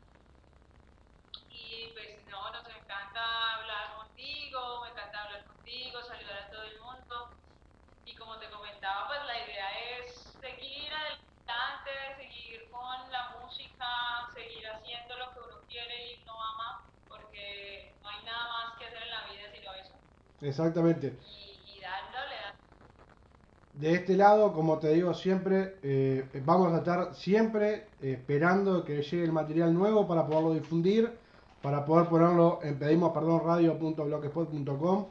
Y 1.49 1.93
pues 1.93 2.27
no, 2.30 2.51
nos 2.51 2.67
encanta 2.67 3.55
hablar 3.55 3.95
contigo, 3.95 4.82
me 4.84 4.89
encanta 4.89 5.23
hablar 5.23 5.45
contigo, 5.45 6.01
saludar 6.03 6.38
a 6.43 6.51
todo 6.51 6.63
el 6.63 6.80
mundo. 6.82 7.30
Y 8.05 8.15
como 8.15 8.38
te 8.38 8.49
comentaba, 8.49 9.07
pues 9.07 9.19
la 9.25 9.38
idea 9.45 9.69
es 9.97 10.13
seguir 10.41 10.91
adelante, 10.93 11.91
seguir 12.17 12.69
con 12.71 13.11
la 13.11 13.36
música, 13.39 13.86
seguir 14.34 14.67
haciendo 14.67 15.17
lo 15.17 15.32
que 15.32 15.39
uno 15.39 15.61
quiere 15.67 16.13
y 16.13 16.23
no 16.25 16.34
ama, 16.41 16.86
porque 17.07 17.93
no 18.01 18.09
hay 18.09 18.23
nada 18.23 18.47
más 18.49 18.77
que 18.77 18.86
hacer 18.86 19.03
en 19.03 19.09
la 19.09 19.23
vida 19.25 19.51
sino 19.51 19.73
eso. 19.73 19.93
Exactamente. 20.41 21.07
Y, 21.07 21.77
y 21.77 21.81
dándole. 21.81 22.35
De 23.73 23.93
este 23.93 24.15
lado, 24.15 24.53
como 24.53 24.77
te 24.79 24.93
digo 24.93 25.13
siempre, 25.13 25.75
eh, 25.83 26.25
vamos 26.45 26.73
a 26.73 26.77
estar 26.77 27.15
siempre 27.15 27.87
eh, 28.01 28.13
esperando 28.13 28.83
que 28.83 29.01
llegue 29.01 29.23
el 29.23 29.31
material 29.31 29.73
nuevo 29.73 30.07
para 30.07 30.25
poderlo 30.25 30.53
difundir, 30.53 31.11
para 31.61 31.85
poder 31.85 32.07
ponerlo 32.07 32.59
en 32.63 32.77
pedimos 32.77 33.13
perdón 33.13 33.41
radio.blogspot.com. 33.45 35.05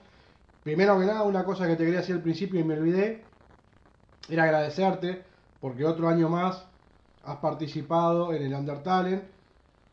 Primero 0.62 0.98
que 0.98 1.06
nada, 1.06 1.22
una 1.22 1.44
cosa 1.44 1.66
que 1.66 1.76
te 1.76 1.84
quería 1.84 2.00
decir 2.00 2.16
al 2.16 2.22
principio 2.22 2.60
y 2.60 2.64
me 2.64 2.74
olvidé, 2.74 3.22
era 4.28 4.44
agradecerte 4.44 5.22
porque 5.60 5.84
otro 5.84 6.08
año 6.08 6.28
más 6.28 6.64
has 7.24 7.36
participado 7.36 8.32
en 8.32 8.42
el 8.42 8.54
Under 8.54 8.82
Talent 8.82 9.24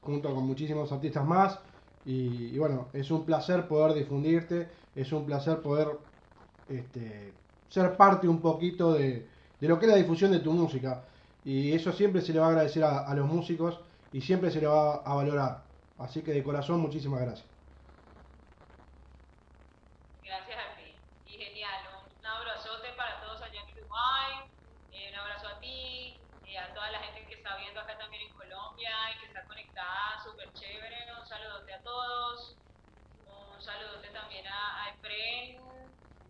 junto 0.02 0.34
con 0.34 0.46
muchísimos 0.46 0.92
artistas 0.92 1.26
más 1.26 1.60
y, 2.06 2.58
bueno, 2.58 2.88
es 2.94 3.10
un 3.10 3.26
placer 3.26 3.68
poder 3.68 3.96
difundirte, 3.96 4.70
es 4.96 5.12
un 5.12 5.26
placer 5.26 5.62
poder 5.62 5.88
este, 6.70 7.34
ser 7.70 7.98
parte 7.98 8.28
un 8.28 8.42
poquito 8.42 8.94
de, 8.94 9.28
de 9.60 9.68
lo 9.68 9.80
que 9.80 9.86
es 9.86 9.92
la 9.92 9.98
difusión 9.98 10.32
de 10.32 10.40
tu 10.40 10.52
música. 10.52 11.04
Y 11.44 11.74
eso 11.74 11.92
siempre 11.92 12.22
se 12.22 12.34
le 12.34 12.40
va 12.40 12.48
a 12.48 12.50
agradecer 12.50 12.84
a, 12.84 13.00
a 13.00 13.16
los 13.16 13.28
músicos 13.28 13.80
y 14.14 14.22
siempre 14.22 14.52
se 14.52 14.62
le 14.62 14.68
va 14.68 14.96
a 14.98 15.14
valorar. 15.16 15.64
Así 15.98 16.22
que 16.22 16.32
de 16.32 16.44
corazón, 16.44 16.80
muchísimas 16.80 17.22
gracias. 17.22 17.48
Gracias 20.24 20.58
a 20.58 20.78
ti. 20.78 20.94
Y 21.28 21.38
genial, 21.38 21.82
un, 22.20 22.26
abrazote 22.26 22.90
para 22.98 23.22
todos 23.22 23.42
allá 23.42 23.62
en 23.62 23.78
Uruguay, 23.78 24.50
eh, 24.94 25.10
un 25.12 25.20
abrazo 25.20 25.48
a 25.48 25.60
ti, 25.60 26.18
y 26.46 26.56
a 26.56 26.74
toda 26.74 26.92
la 26.92 27.00
gente 27.00 27.25
está 27.46 27.58
viendo 27.58 27.80
acá 27.80 27.96
también 27.98 28.24
en 28.24 28.34
Colombia 28.34 28.90
y 29.14 29.20
que 29.20 29.26
está 29.28 29.46
conectada, 29.46 30.18
súper 30.24 30.52
chévere. 30.54 30.98
Un 31.14 31.26
saludote 31.26 31.74
a 31.76 31.84
todos. 31.84 32.60
Un 33.26 33.62
saludote 33.62 34.10
también 34.10 34.48
a, 34.48 34.86
a 34.86 34.90
Efren 34.90 35.62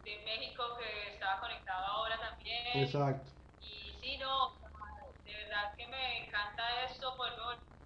de 0.03 0.23
México 0.25 0.77
que 0.77 1.13
estaba 1.13 1.39
conectado 1.39 1.85
ahora 1.85 2.19
también. 2.19 2.67
Exacto. 2.83 3.31
Y 3.59 3.93
sí, 4.01 4.17
no, 4.17 4.59
de 5.23 5.33
verdad 5.33 5.71
que 5.77 5.87
me 5.87 6.27
encanta 6.27 6.83
esto, 6.83 7.15
poder 7.17 7.33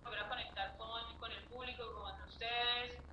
volver 0.03 0.19
a 0.21 0.29
conectar 0.29 0.75
con, 0.77 1.17
con 1.19 1.31
el 1.31 1.47
público, 1.47 1.83
con 1.93 2.13
ustedes. 2.25 3.05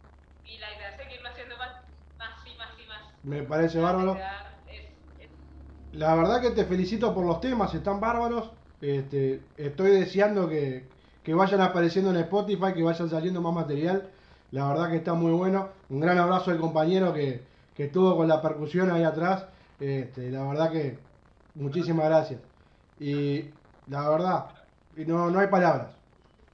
Y 0.42 0.58
la 0.58 0.72
idea 0.74 0.90
es 0.90 0.96
seguirlo 0.96 1.28
haciendo 1.28 1.56
más, 1.58 1.76
más 2.18 2.46
y 2.46 2.54
más 2.56 2.78
y 2.78 2.86
más. 2.86 3.04
Me 3.22 3.42
parece 3.42 3.78
La 3.78 3.82
bárbaro. 3.82 4.14
idea 4.16 4.64
es- 4.66 4.96
es- 5.18 5.38
La 5.90 6.14
verdad 6.14 6.40
que 6.40 6.50
te 6.52 6.64
felicito 6.64 7.12
por 7.12 7.26
los 7.26 7.40
temas, 7.40 7.74
están 7.74 7.98
bárbaros. 8.00 8.52
Este, 8.80 9.40
estoy 9.56 9.90
deseando 9.90 10.48
que, 10.48 10.84
vayan 11.28 11.60
apareciendo 11.60 12.10
en 12.10 12.16
Spotify, 12.18 12.72
que 12.74 12.82
vayan 12.82 13.08
saliendo 13.08 13.40
más 13.40 13.54
material. 13.54 14.10
La 14.52 14.68
verdad 14.68 14.90
que 14.90 14.96
está 14.96 15.14
muy 15.14 15.32
bueno. 15.32 15.68
Un 15.90 16.00
gran 16.00 16.18
abrazo 16.18 16.50
al 16.50 16.58
compañero 16.58 17.12
que, 17.12 17.42
estuvo 17.76 18.16
con 18.16 18.28
la 18.28 18.40
percusión 18.42 18.90
ahí 18.90 19.02
atrás. 19.02 19.46
Este, 19.80 20.30
la 20.30 20.44
verdad 20.44 20.70
que 20.70 20.98
muchísimas 21.54 22.06
gracias. 22.06 22.40
Y 22.98 23.50
la 23.88 24.08
verdad, 24.08 24.46
no, 24.96 25.30
no 25.30 25.38
hay 25.38 25.48
palabras 25.48 25.88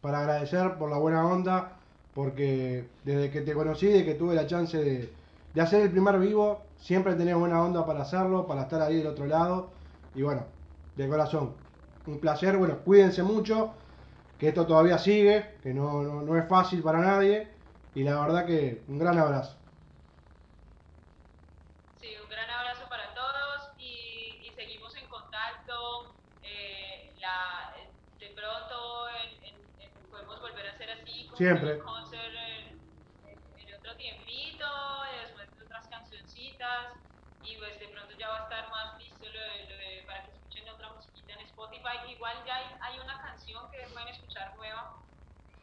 para 0.01 0.21
agradecer 0.21 0.77
por 0.79 0.91
la 0.91 0.99
buena 0.99 1.25
onda, 1.27 1.77
porque 2.15 2.89
desde 3.05 3.31
que 3.31 3.43
te 3.43 3.55
conocí, 3.55 3.87
de 3.87 4.05
que 4.05 4.15
tuve 4.15 4.35
la 4.35 4.47
chance 4.47 4.77
de, 4.77 5.13
de 5.55 5.61
hacer 5.61 5.83
el 5.83 5.91
primer 5.91 6.19
vivo, 6.19 6.63
siempre 6.79 7.15
tenés 7.15 7.37
buena 7.37 7.63
onda 7.63 7.87
para 7.87 8.03
hacerlo, 8.03 8.47
para 8.47 8.63
estar 8.63 8.83
ahí 8.83 8.97
del 8.97 9.07
otro 9.07 9.27
lado. 9.27 9.71
Y 10.15 10.23
bueno, 10.23 10.43
de 10.97 11.09
corazón, 11.09 11.53
un 12.07 12.21
placer. 12.21 12.57
Bueno, 12.57 12.83
cuídense 12.85 13.23
mucho, 13.23 13.79
que 14.39 14.49
esto 14.49 14.67
todavía 14.67 14.99
sigue, 14.99 15.59
que 15.63 15.75
no, 15.75 16.03
no, 16.03 16.23
no 16.23 16.39
es 16.39 16.49
fácil 16.49 16.83
para 16.83 17.01
nadie. 17.01 17.57
Y 17.95 18.05
la 18.05 18.21
verdad 18.21 18.47
que 18.47 18.85
un 18.89 18.99
gran 18.99 19.19
abrazo. 19.19 19.59
Sí, 21.97 22.17
un 22.23 22.29
gran 22.29 22.51
abrazo 22.51 22.89
para 22.89 23.15
todos 23.15 23.71
y, 23.79 24.41
y 24.49 24.53
seguimos 24.55 24.95
en 24.97 25.09
contacto. 25.09 26.19
eh, 26.45 27.15
la, 27.21 27.71
eh, 27.79 27.95
de 28.19 28.35
pronto 28.35 29.09
en- 29.09 29.45
en- 29.45 29.81
en- 29.81 30.11
podemos 30.11 30.41
volver 30.41 30.67
a 30.67 30.73
hacer 30.73 30.91
así 30.91 31.29
como 31.29 31.39
Siempre. 31.39 31.73
un 31.73 31.79
concert 31.79 32.35
en, 32.35 32.83
en- 33.23 33.47
en 33.59 33.75
otro 33.79 33.97
tiempito, 33.97 34.67
y 35.15 35.21
después 35.21 35.47
de 35.57 35.65
otras 35.65 35.87
cancioncitas 35.89 36.89
y 37.41 37.57
pues 37.59 37.79
de 37.79 37.89
pronto 37.89 38.15
ya 38.19 38.29
va 38.29 38.39
a 38.39 38.43
estar 38.43 38.69
más 38.71 38.99
listo 38.99 39.27
lo 39.27 39.41
de- 39.41 39.69
lo 39.71 39.77
de- 39.77 40.05
para 40.07 40.25
que 40.25 40.33
escuchen 40.33 40.69
otra 40.69 40.93
musiquita 40.95 41.33
en 41.35 41.41
Spotify. 41.47 41.72
Igual 42.09 42.45
ya 42.47 42.57
hay, 42.57 42.67
hay 42.83 42.99
una 43.01 43.21
canción 43.21 43.69
que 43.71 43.89
pueden 43.93 44.09
escuchar 44.09 44.55
nueva, 44.57 44.91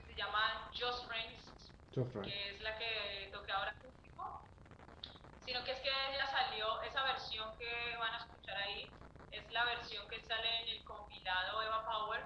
se 0.05 0.15
llama 0.15 0.72
Just 0.78 1.07
Friends 1.07 1.76
que 2.22 2.49
es 2.49 2.61
la 2.61 2.78
que 2.78 3.30
toqué 3.34 3.51
ahora 3.51 3.72
acústico, 3.78 4.24
sino 5.39 5.63
que 5.63 5.72
es 5.72 5.80
que 5.82 5.89
ya 5.89 6.28
salió 6.28 6.82
esa 6.84 7.03
versión 7.03 7.55
que 7.57 7.95
van 7.97 8.13
a 8.13 8.17
escuchar 8.17 8.57
ahí, 8.57 8.99
es 9.32 9.49
la 9.51 9.65
versión 9.65 10.07
que 10.09 10.22
sale 10.22 10.49
en 10.63 10.70
el 10.70 10.84
compilado 10.84 11.63
Eva 11.63 11.86
Power, 11.86 12.26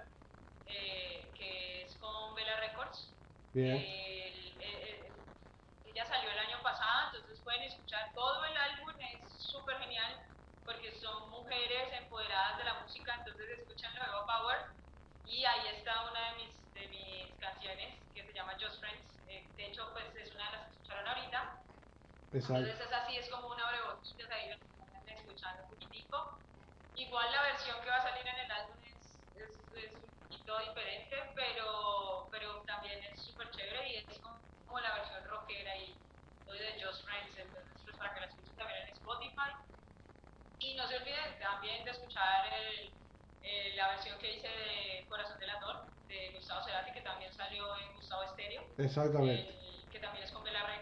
eh, 0.66 1.34
que 1.36 1.84
es 1.84 1.98
con 2.00 2.36
Vela 2.36 2.58
Records. 2.60 3.20
Bien. 3.54 3.78
El- 3.78 4.62
el- 4.62 4.84
el- 4.84 5.28
ella 5.84 6.06
salió 6.06 6.32
el 6.32 6.40
año 6.40 6.62
pasado, 6.64 7.08
entonces 7.14 7.42
pueden 7.44 7.64
escuchar 7.64 8.12
todo 8.16 8.46
el 8.46 8.58
álbum, 8.58 8.90
es 9.00 9.50
súper 9.52 9.78
genial, 9.80 10.20
porque 10.66 10.92
son 10.92 11.30
mujeres 11.30 11.92
empoderadas 11.94 12.58
de 12.58 12.64
la 12.66 12.82
música, 12.82 13.16
entonces 13.16 13.60
escuchan 13.60 13.96
Eva 13.96 14.26
Power, 14.26 14.58
y 15.24 15.46
ahí 15.46 15.68
está 15.70 16.10
una 16.10 16.32
de 16.32 16.36
mis, 16.38 16.72
de 16.74 16.88
mis 16.90 17.38
canciones, 17.40 18.10
que 18.14 18.24
se 18.26 18.34
llama 18.34 18.58
Just 18.60 18.80
Friends, 18.80 19.24
eh, 19.28 19.54
de 19.56 19.68
hecho 19.68 19.92
pues 19.94 20.16
es 20.16 20.34
una 20.36 20.46
de 20.48 20.52
las 20.58 20.64
que 20.66 20.72
escucharon 20.72 21.08
ahorita, 21.08 21.64
Exacto. 22.32 22.54
entonces 22.56 22.80
es 22.88 22.94
así, 22.94 23.18
es 23.18 23.30
como 23.30 23.50
una 23.50 23.70
brebotitas 23.70 24.30
ahí, 24.32 24.50
están 24.52 25.18
escuchando 25.18 25.64
un 25.64 25.70
poquitico. 25.70 26.18
Igual 26.96 27.32
la 27.32 27.42
versión 27.44 27.82
que 27.82 27.90
va 27.90 27.98
a 27.98 28.02
salir 28.02 28.28
en 28.28 28.38
el 28.40 28.52
álbum 28.52 28.84
es, 28.84 29.28
es, 29.34 29.68
es 29.74 29.94
un 30.04 30.12
poquito 30.22 30.60
diferente, 30.60 31.16
pero, 31.36 32.30
pero 32.32 32.64
también 32.66 33.04
es 33.04 33.26
súper 33.26 33.50
chévere 33.52 33.90
y 33.90 33.96
es 34.08 34.20
como, 34.22 34.40
como 34.66 34.80
la 34.80 34.96
versión 34.96 35.24
rockera 35.26 35.76
y 35.78 36.04
de 36.46 36.84
Just 36.84 37.04
Friends, 37.06 37.38
entonces 37.38 37.82
pues 37.84 37.98
para 37.98 38.14
que 38.14 38.20
la 38.22 38.26
escuchen 38.28 38.56
también 38.58 38.80
en 38.84 38.90
Spotify. 38.94 39.52
Y 40.64 40.76
no 40.76 40.88
se 40.88 40.96
olviden 40.96 41.38
también 41.40 41.84
de 41.84 41.92
escuchar 41.92 42.48
el- 42.54 42.96
eh, 43.42 43.76
la 43.76 43.90
versión 43.90 44.18
que 44.18 44.32
hice 44.34 44.48
de 44.48 45.06
Corazón 45.10 45.38
del 45.40 45.50
Ator 45.50 45.76
de 46.08 46.32
Gustavo 46.34 46.64
Cerati, 46.64 46.94
que 46.94 47.02
también 47.02 47.34
salió 47.34 47.76
en 47.78 47.94
Gustavo 47.96 48.24
Estéreo 48.24 48.64
Exactamente. 48.78 49.50
el- 49.50 49.90
que 49.92 50.00
también 50.00 50.24
es 50.24 50.32
con 50.32 50.44
Bela 50.44 50.66
Rey 50.66 50.80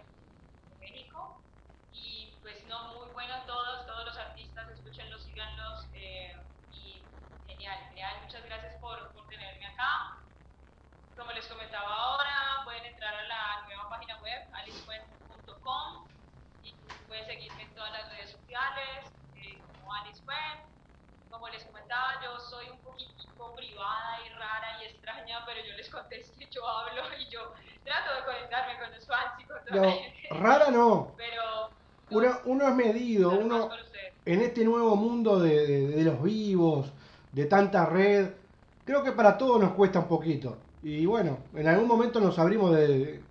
de 0.70 0.76
México. 0.78 1.44
Y 1.92 2.40
pues 2.44 2.64
no, 2.68 2.94
muy 2.94 3.10
bueno 3.14 3.44
todos, 3.48 3.86
todos 3.88 4.06
los 4.06 4.18
artistas, 4.18 4.70
escúchenlos, 4.70 5.24
síganlos. 5.26 5.90
eh, 5.94 6.32
y 6.70 7.10
genial, 7.48 7.80
genial, 7.90 8.22
muchas 8.22 8.46
gracias 8.46 8.76
por, 8.80 9.12
por 9.14 9.28
tenerme 9.28 9.66
acá. 9.66 9.92
Como 11.16 11.32
les 11.34 11.48
comentaba 11.48 11.94
ahora, 11.94 12.62
pueden 12.64 12.86
entrar 12.86 13.14
a 13.16 13.24
la 13.28 13.62
nueva 13.68 13.90
página 13.90 14.22
web, 14.22 14.42
alicefuen.com 14.54 16.08
y 16.62 16.74
pueden 17.08 17.26
seguirme 17.26 17.64
en 17.64 17.74
todas 17.74 17.92
las 17.92 18.10
redes 18.10 18.32
sociales, 18.32 19.21
como 19.82 19.94
Fuen. 20.26 20.72
Como 21.30 21.48
les 21.50 21.64
comentaba, 21.64 22.20
yo 22.24 22.40
soy 22.40 22.70
un 22.70 22.78
poquitico 22.80 23.56
privada 23.56 24.20
y 24.26 24.30
rara 24.38 24.82
y 24.82 24.86
extraña, 24.86 25.44
pero 25.46 25.60
yo 25.66 25.74
les 25.78 25.90
contesto 25.90 26.34
y 26.40 26.48
yo 26.50 26.68
hablo 26.68 27.02
y 27.18 27.30
yo 27.32 27.54
trato 27.84 28.14
de 28.16 28.26
conectarme 28.26 28.80
con 28.80 28.92
los 28.94 29.08
fans 29.08 29.32
y 29.40 29.46
con 29.46 29.58
No, 29.72 29.82
la 30.30 30.38
rara 30.40 30.72
no. 30.72 31.14
Pero 31.18 31.72
Uno, 32.10 32.40
uno 32.46 32.68
es 32.68 32.76
medido, 32.76 33.32
uno 33.32 33.70
en 34.26 34.42
este 34.42 34.66
nuevo 34.66 34.96
mundo 34.98 35.40
de, 35.40 35.66
de- 35.66 35.88
de 35.88 36.04
los 36.04 36.22
vivos, 36.22 36.92
de 37.32 37.46
tanta 37.46 37.86
red, 37.86 38.30
creo 38.84 39.02
que 39.04 39.14
para 39.14 39.38
todos 39.38 39.60
nos 39.62 39.72
cuesta 39.74 40.00
un 40.00 40.08
poquito. 40.10 40.58
Y 40.84 41.06
bueno, 41.06 41.38
en 41.54 41.68
algún 41.68 41.88
momento 41.88 42.20
nos 42.20 42.38
abrimos 42.40 42.76
de 42.76 43.24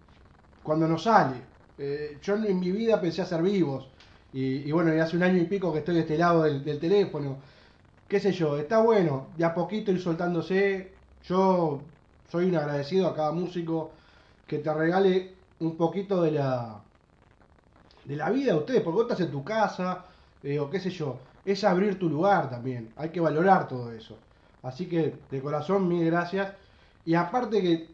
cuando 0.62 0.88
nos 0.88 1.02
sale. 1.04 1.36
Eh, 1.78 2.18
yo 2.22 2.34
en 2.36 2.58
mi 2.60 2.70
vida 2.72 3.00
pensé 3.00 3.22
hacer 3.22 3.42
vivos. 3.42 3.90
Y, 4.32 4.70
bueno, 4.70 4.94
y 4.94 5.00
hace 5.00 5.16
un 5.16 5.24
año 5.24 5.38
y 5.38 5.46
pico 5.46 5.72
que 5.72 5.80
estoy 5.80 5.96
de 5.96 6.00
este 6.02 6.18
lado 6.18 6.44
del, 6.44 6.78
teléfono. 6.78 7.38
Qué 8.08 8.20
sé 8.20 8.32
yo, 8.32 8.58
está 8.58 8.80
bueno, 8.80 9.28
de 9.36 9.44
a 9.44 9.54
poquito 9.54 9.90
ir 9.90 10.00
soltándose. 10.00 10.92
Yo 11.24 11.80
soy 12.28 12.46
un 12.46 12.56
agradecido 12.56 13.08
a 13.08 13.14
cada 13.14 13.32
músico 13.32 13.90
que 14.46 14.58
te 14.58 14.72
regale 14.72 15.34
un 15.60 15.76
poquito 15.76 16.22
de 16.22 16.32
la 16.32 16.80
de 18.04 18.16
la 18.16 18.30
vida 18.30 18.52
de 18.52 18.58
ustedes, 18.58 18.82
porque 18.82 18.94
vos 18.96 19.02
estás 19.02 19.20
en 19.20 19.30
tu 19.30 19.44
casa, 19.44 20.04
eh, 20.42 20.58
o 20.58 20.70
qué 20.70 20.80
sé 20.80 20.90
yo, 20.90 21.18
es 21.44 21.62
abrir 21.64 21.98
tu 21.98 22.08
lugar 22.08 22.50
también, 22.50 22.92
hay 22.96 23.10
que 23.10 23.20
valorar 23.20 23.68
todo 23.68 23.92
eso. 23.92 24.16
Así 24.62 24.86
que 24.86 25.14
de 25.30 25.40
corazón, 25.40 25.88
mil 25.88 26.04
gracias. 26.04 26.52
Y 27.04 27.14
aparte 27.14 27.62
que 27.62 27.88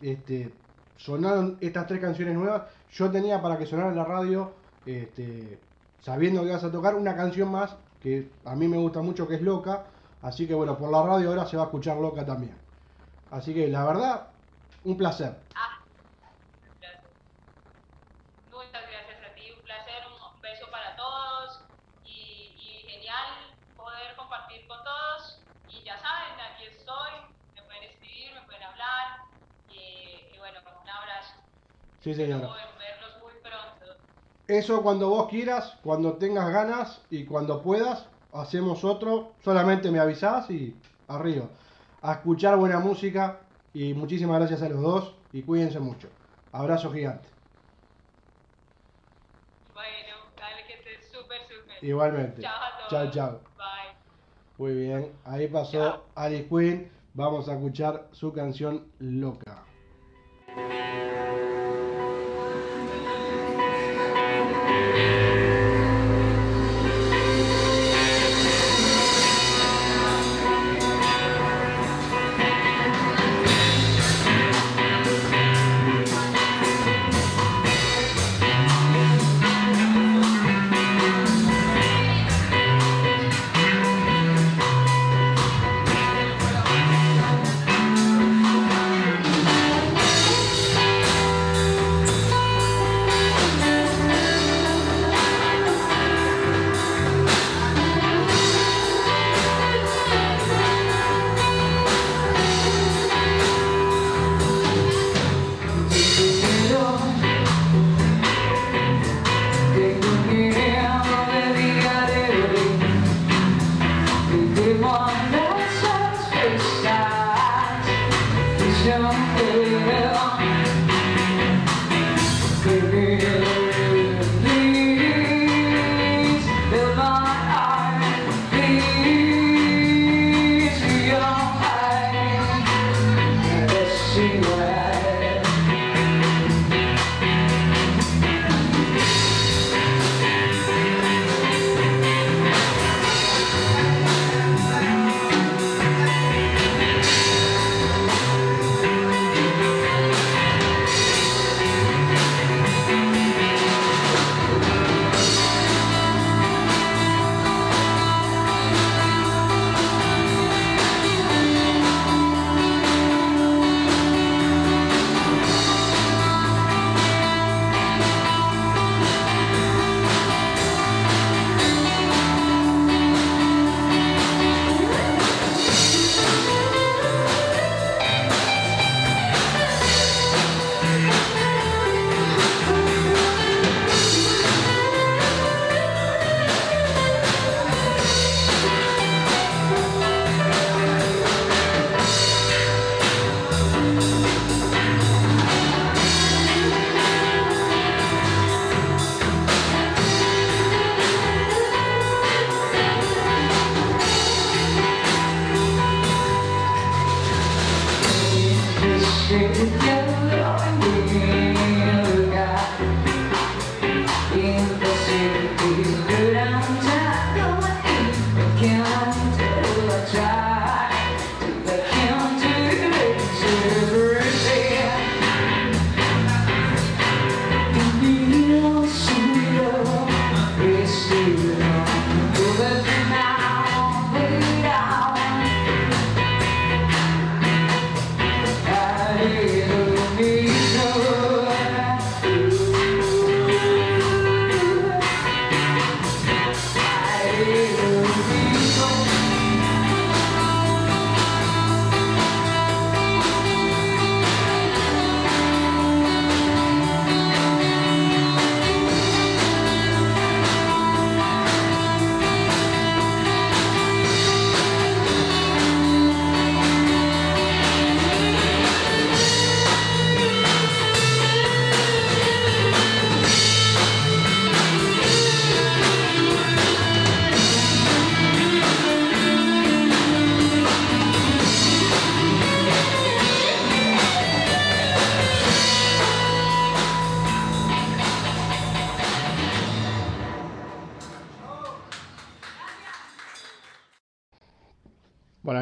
este, 0.00 0.52
sonaron 0.96 1.58
estas 1.60 1.86
tres 1.86 2.00
canciones 2.00 2.34
nuevas, 2.34 2.62
yo 2.92 3.10
tenía 3.10 3.40
para 3.40 3.58
que 3.58 3.66
sonara 3.66 3.90
en 3.90 3.96
la 3.96 4.04
radio, 4.04 4.52
este, 4.86 5.58
sabiendo 6.02 6.42
que 6.44 6.50
vas 6.50 6.64
a 6.64 6.70
tocar 6.70 6.94
una 6.94 7.16
canción 7.16 7.50
más, 7.50 7.76
que 8.00 8.30
a 8.44 8.54
mí 8.54 8.68
me 8.68 8.76
gusta 8.76 9.00
mucho, 9.00 9.26
que 9.26 9.36
es 9.36 9.42
Loca. 9.42 9.86
Así 10.20 10.46
que 10.46 10.54
bueno, 10.54 10.76
por 10.76 10.90
la 10.90 11.02
radio 11.02 11.30
ahora 11.30 11.46
se 11.46 11.56
va 11.56 11.62
a 11.62 11.66
escuchar 11.66 11.96
Loca 11.96 12.26
también. 12.26 12.56
Así 13.30 13.54
que 13.54 13.68
la 13.68 13.84
verdad, 13.84 14.28
un 14.84 14.96
placer. 14.96 15.36
Ah, 15.54 15.78
Muchas 18.50 18.82
gracias 18.90 19.30
a 19.30 19.34
ti, 19.34 19.50
un 19.56 19.62
placer, 19.64 20.02
un 20.06 20.40
beso 20.40 20.66
para 20.70 20.94
todos 20.96 21.62
y, 22.04 22.84
genial 22.86 23.54
poder 23.76 24.14
compartir 24.16 24.66
con 24.66 24.78
todos. 24.84 25.40
Y 25.68 25.82
ya 25.84 25.98
saben, 25.98 26.38
aquí 26.52 26.66
estoy, 26.66 27.12
me 27.54 27.62
pueden 27.62 27.84
escribir, 27.84 28.34
me 28.34 28.42
pueden 28.42 28.62
hablar 28.62 29.22
y, 29.70 30.38
bueno, 30.38 30.60
un 30.82 30.90
abrazo. 30.90 31.34
Sí, 32.00 32.14
señora. 32.14 32.71
Eso 34.48 34.82
cuando 34.82 35.08
vos 35.08 35.28
quieras, 35.28 35.78
cuando 35.82 36.14
tengas 36.14 36.52
ganas 36.52 37.00
y 37.10 37.24
cuando 37.24 37.62
puedas, 37.62 38.06
hacemos 38.32 38.84
otro. 38.84 39.32
Solamente 39.44 39.90
me 39.90 40.00
avisás 40.00 40.50
y 40.50 40.76
arriba. 41.08 41.46
A 42.02 42.14
escuchar 42.14 42.56
buena 42.56 42.80
música 42.80 43.40
y 43.72 43.94
muchísimas 43.94 44.38
gracias 44.40 44.62
a 44.62 44.68
los 44.68 44.82
dos 44.82 45.14
y 45.32 45.42
cuídense 45.42 45.78
mucho. 45.78 46.08
Abrazo 46.50 46.90
gigante. 46.90 47.28
Bueno, 49.72 50.16
dale 50.36 50.66
que 50.66 50.74
estés 50.74 51.10
súper, 51.10 51.40
súper. 51.42 51.82
Igualmente. 51.82 52.42
Chao 52.42 52.52
a 52.52 52.78
todos. 52.78 52.90
Chao, 52.90 53.10
chao. 53.10 53.40
Bye. 53.56 53.96
Muy 54.58 54.74
bien, 54.74 55.12
ahí 55.24 55.46
pasó 55.46 56.04
Alice 56.14 56.48
Queen. 56.48 56.90
Vamos 57.14 57.48
a 57.48 57.54
escuchar 57.54 58.08
su 58.12 58.32
canción 58.32 58.86
Loca. 58.98 59.71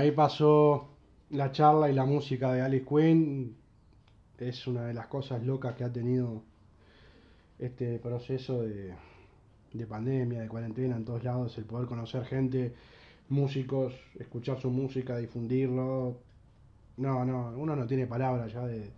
Ahí 0.01 0.13
pasó 0.13 0.89
la 1.31 1.53
charla 1.53 1.91
y 1.91 1.95
la 1.95 2.05
música 2.05 2.53
de 2.53 2.63
Alice 2.63 2.87
Quinn. 2.87 3.57
Es 4.39 4.67
una 4.67 4.87
de 4.87 4.95
las 4.95 5.07
cosas 5.09 5.45
locas 5.45 5.75
que 5.75 5.85
ha 5.85 5.93
tenido 5.93 6.43
este 7.59 7.99
proceso 7.99 8.63
de, 8.63 8.95
de 9.75 9.87
pandemia, 9.87 10.41
de 10.41 10.49
cuarentena 10.49 10.97
en 10.97 11.05
todos 11.05 11.23
lados, 11.23 11.57
el 11.59 11.65
poder 11.65 11.87
conocer 11.87 12.25
gente, 12.25 12.75
músicos, 13.29 13.93
escuchar 14.19 14.59
su 14.59 14.71
música, 14.71 15.19
difundirlo. 15.19 16.17
No, 16.97 17.25
no, 17.27 17.53
uno 17.57 17.77
no 17.77 17.87
tiene 17.87 18.07
palabras 18.07 18.51
ya 18.53 18.67
de, 18.67 18.91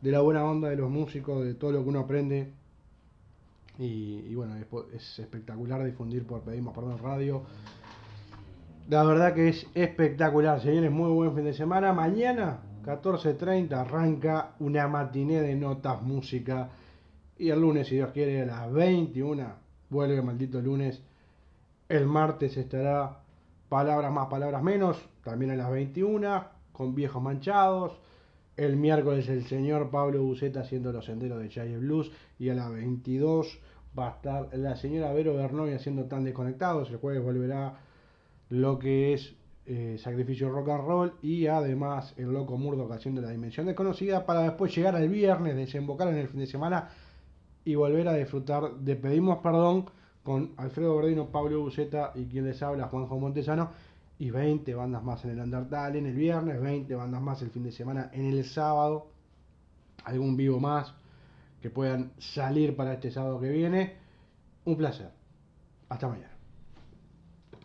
de 0.00 0.10
la 0.10 0.20
buena 0.20 0.44
onda 0.44 0.68
de 0.68 0.76
los 0.76 0.90
músicos, 0.90 1.44
de 1.44 1.54
todo 1.54 1.70
lo 1.70 1.82
que 1.84 1.88
uno 1.88 2.00
aprende. 2.00 2.52
Y, 3.78 4.24
y 4.28 4.34
bueno, 4.34 4.56
es, 4.56 4.66
es, 4.94 5.18
espectacular 5.20 5.84
difundir 5.84 6.26
por 6.26 6.42
Pedimos 6.42 6.74
Perdón 6.74 6.98
Radio. 6.98 7.44
La 8.90 9.04
verdad 9.04 9.34
que 9.34 9.50
es 9.50 9.68
espectacular, 9.72 10.60
señores, 10.60 10.90
muy 10.90 11.12
buen 11.12 11.32
fin 11.32 11.44
de 11.44 11.54
semana. 11.54 11.92
Mañana, 11.92 12.58
14.30, 12.84 13.72
arranca 13.72 14.56
una 14.58 14.88
matiné 14.88 15.40
de 15.40 15.54
notas, 15.54 16.02
música. 16.02 16.70
Y 17.38 17.50
el 17.50 17.60
lunes, 17.60 17.86
si 17.86 17.94
Dios 17.94 18.10
quiere, 18.10 18.42
a 18.42 18.46
las 18.46 18.72
21, 18.72 19.46
vuelve 19.90 20.20
maldito 20.22 20.60
lunes. 20.60 21.00
El 21.88 22.06
martes 22.06 22.56
estará 22.56 23.20
Palabras 23.68 24.12
más, 24.12 24.26
palabras 24.26 24.60
menos, 24.60 25.00
también 25.22 25.52
a 25.52 25.54
las 25.54 25.70
21, 25.70 26.44
con 26.72 26.92
viejos 26.92 27.22
manchados. 27.22 27.92
El 28.56 28.76
miércoles 28.76 29.28
el 29.28 29.44
señor 29.44 29.90
Pablo 29.90 30.24
Buceta 30.24 30.62
haciendo 30.62 30.90
los 30.90 31.04
senderos 31.04 31.40
de 31.40 31.48
Chaye 31.48 31.78
Blues. 31.78 32.10
Y 32.40 32.48
a 32.48 32.54
las 32.54 32.72
22 32.72 33.56
va 33.96 34.08
a 34.08 34.10
estar 34.16 34.48
la 34.58 34.74
señora 34.74 35.12
Vero 35.12 35.36
Bernoy 35.36 35.74
haciendo 35.74 36.06
tan 36.06 36.24
desconectados. 36.24 36.90
El 36.90 36.96
jueves 36.96 37.22
volverá 37.22 37.88
lo 38.50 38.78
que 38.78 39.14
es 39.14 39.34
eh, 39.66 39.96
Sacrificio 39.98 40.50
Rock 40.50 40.68
and 40.68 40.84
Roll. 40.84 41.14
Y 41.22 41.46
además 41.46 42.12
el 42.16 42.32
Loco 42.32 42.58
Murdoch 42.58 42.92
haciendo 42.92 43.22
la 43.22 43.30
Dimensión 43.30 43.66
Desconocida. 43.66 44.26
Para 44.26 44.42
después 44.42 44.74
llegar 44.74 44.94
al 44.94 45.08
viernes, 45.08 45.56
desembocar 45.56 46.08
en 46.08 46.16
el 46.16 46.28
fin 46.28 46.40
de 46.40 46.46
semana. 46.46 46.90
Y 47.64 47.74
volver 47.74 48.08
a 48.08 48.14
disfrutar 48.14 48.74
de 48.74 48.96
Pedimos 48.96 49.38
Perdón 49.38 49.86
con 50.22 50.52
Alfredo 50.56 50.96
Verdino, 50.96 51.30
Pablo 51.30 51.60
Buceta 51.60 52.12
y 52.14 52.26
quien 52.26 52.44
les 52.44 52.62
habla, 52.62 52.88
Juanjo 52.88 53.18
Montesano. 53.18 53.70
Y 54.18 54.30
20 54.30 54.74
bandas 54.74 55.02
más 55.02 55.24
en 55.24 55.30
el 55.30 55.38
en 55.40 56.06
el 56.06 56.14
viernes, 56.14 56.60
20 56.60 56.94
bandas 56.94 57.22
más 57.22 57.40
el 57.40 57.50
fin 57.50 57.62
de 57.62 57.72
semana 57.72 58.10
en 58.12 58.26
el 58.26 58.44
sábado. 58.44 59.06
Algún 60.04 60.36
vivo 60.36 60.60
más 60.60 60.94
que 61.62 61.70
puedan 61.70 62.12
salir 62.18 62.76
para 62.76 62.94
este 62.94 63.10
sábado 63.10 63.40
que 63.40 63.50
viene. 63.50 63.94
Un 64.64 64.76
placer. 64.76 65.10
Hasta 65.88 66.08
mañana. 66.08 66.39